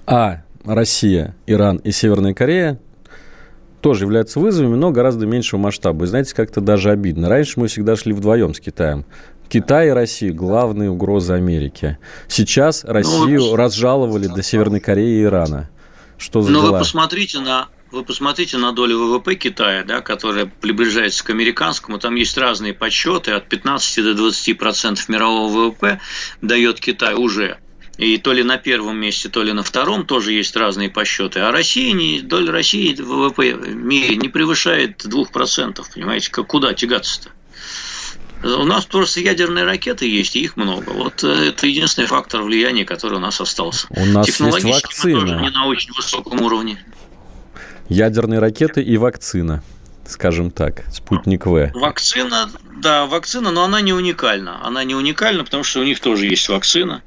[0.07, 2.79] а Россия, Иран и Северная Корея
[3.81, 6.05] тоже являются вызовами, но гораздо меньшего масштаба.
[6.05, 7.29] И знаете, как-то даже обидно.
[7.29, 9.05] Раньше мы всегда шли вдвоем с Китаем.
[9.51, 11.99] Китай и Россия– главные угрозы Америки.
[12.27, 15.69] Сейчас ну, Россию ну, разжаловали до Северной Кореи и Ирана.
[16.17, 16.73] Что за Но дела?
[16.73, 22.17] вы посмотрите на вы посмотрите на долю ВВП Китая, да, которая приближается к американскому, там
[22.17, 26.01] есть разные подсчеты, от 15 до 20 процентов мирового ВВП
[26.43, 27.59] дает Китай уже.
[27.97, 31.39] И то ли на первом месте, то ли на втором тоже есть разные посчеты.
[31.41, 35.81] А Россия, не, доля России в ВВП в мире не превышает 2%.
[35.95, 37.31] Понимаете, как, куда тягаться-то?
[38.43, 40.91] У нас просто ядерные ракеты есть, и их много.
[40.91, 43.87] Вот э, это единственный фактор влияния, который у нас остался.
[43.91, 45.21] У нас есть вакцина.
[45.21, 46.85] Мы тоже не на очень высоком уровне.
[47.89, 49.63] Ядерные ракеты и вакцина
[50.09, 51.71] скажем так, спутник В.
[51.75, 54.61] Вакцина, да, вакцина, но она не уникальна.
[54.65, 57.03] Она не уникальна, потому что у них тоже есть вакцина.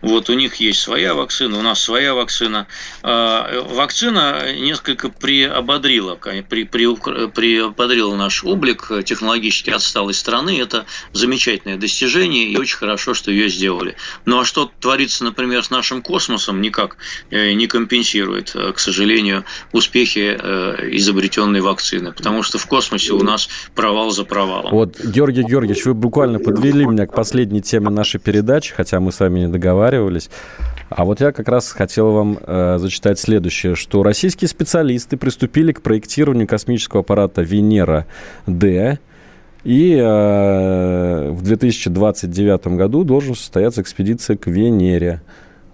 [0.00, 2.66] Вот у них есть своя вакцина, у нас своя вакцина.
[3.02, 6.96] А, вакцина несколько приободрила, при, при,
[7.28, 10.60] приободрила наш облик технологически отсталой страны.
[10.60, 13.96] Это замечательное достижение, и очень хорошо, что ее сделали.
[14.24, 16.96] Ну а что творится, например, с нашим космосом, никак
[17.30, 22.12] э, не компенсирует, э, к сожалению, успехи э, изобретенной вакцины.
[22.12, 24.72] Потому что в космосе у нас провал за провалом.
[24.72, 29.20] Вот, Георгий Георгиевич, вы буквально подвели меня к последней теме нашей передачи, хотя мы с
[29.20, 30.30] вами не договаривались.
[30.88, 35.82] А вот я как раз хотел вам э, зачитать следующее, что российские специалисты приступили к
[35.82, 38.98] проектированию космического аппарата Венера-Д,
[39.64, 45.20] и э, в 2029 году должен состояться экспедиция к Венере.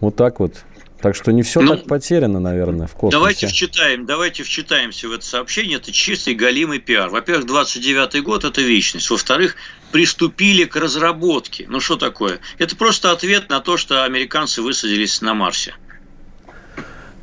[0.01, 0.65] Вот так вот
[1.01, 3.17] так что не все ну, так потеряно, наверное, в космосе.
[3.17, 5.77] Давайте вчитаем, давайте вчитаемся в это сообщение.
[5.77, 7.09] Это чистый галимый пиар.
[7.09, 9.09] Во-первых, 29 год– это вечность.
[9.09, 9.55] Во-вторых,
[9.93, 11.67] приступили к разработке.
[11.69, 12.41] Ну, что такое?
[12.59, 15.75] Это просто ответ на то, что американцы высадились на Марсе.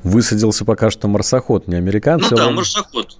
[0.04, 2.30] Высадился пока что марсоход, не американцы.
[2.32, 3.18] Ну да, марсоход.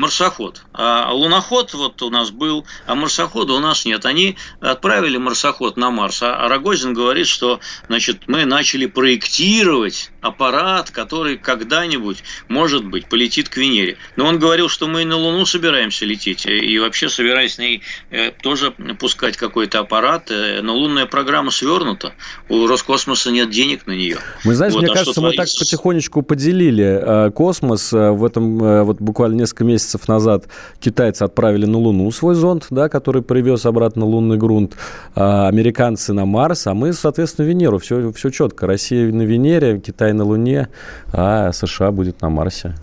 [0.00, 0.62] Марсоход.
[0.72, 4.06] А луноход вот у нас был, а марсохода у нас нет.
[4.06, 11.36] Они отправили марсоход на Марс, а Рогозин говорит, что значит, мы начали проектировать аппарат, который
[11.36, 13.98] когда-нибудь, может быть, полетит к Венере.
[14.16, 18.30] Но он говорил, что мы на Луну собираемся лететь, и вообще собираясь на ней э,
[18.30, 22.14] тоже пускать какой-то аппарат, э, но лунная программа свернута,
[22.48, 24.18] у Роскосмоса нет денег на нее.
[24.44, 27.92] Мы, знаете, вот, мне а кажется, мы так потихонечку поделили э, космос.
[27.92, 30.48] В этом вот буквально несколько месяцев назад
[30.80, 34.76] китайцы отправили на Луну свой зонд, да, который привез обратно лунный грунт,
[35.14, 37.78] а американцы на Марс, а мы, соответственно, Венеру.
[37.78, 38.66] Все, все четко.
[38.66, 40.68] Россия на Венере, Китай на Луне,
[41.12, 42.74] а США будет на Марсе.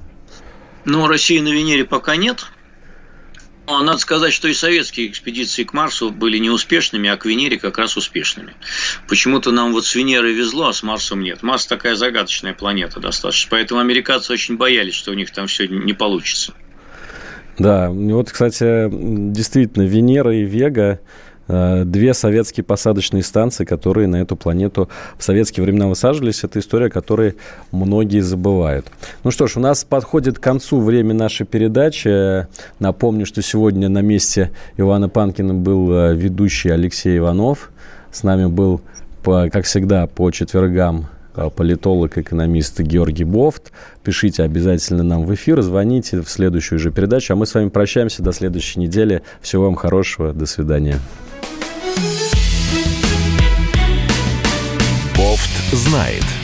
[0.85, 2.45] Ну, России на Венере пока нет.
[3.67, 7.97] Надо сказать, что и советские экспедиции к Марсу были неуспешными, а к Венере как раз
[7.97, 8.53] успешными.
[9.09, 11.43] Почему-то нам вот с Венерой везло, а с Марсом нет.
[11.43, 13.49] Марс такая загадочная планета достаточно.
[13.51, 16.53] Поэтому американцы очень боялись, что у них там все не получится.
[17.57, 20.99] Да, вот, кстати, действительно, Венера и Вега
[21.47, 26.43] Э, две советские посадочные станции, которые на эту планету в советские времена высаживались.
[26.43, 27.35] Это история, которой
[27.71, 28.87] многие забывают.
[29.23, 32.47] Ну что ж, у нас подходит к концу время нашей передачи.
[32.79, 37.71] Напомню, что сегодня на месте Ивана Панкина был э, ведущий Алексей Иванов.
[38.11, 38.81] С нами был,
[39.23, 41.07] как всегда, по четвергам
[41.55, 43.71] политолог, экономист Георгий Бофт.
[44.03, 47.33] Пишите обязательно нам в эфир, звоните в следующую же передачу.
[47.33, 49.21] А мы с вами прощаемся до следующей недели.
[49.41, 50.33] Всего вам хорошего.
[50.33, 50.99] До свидания.
[55.15, 56.36] Бофт знает.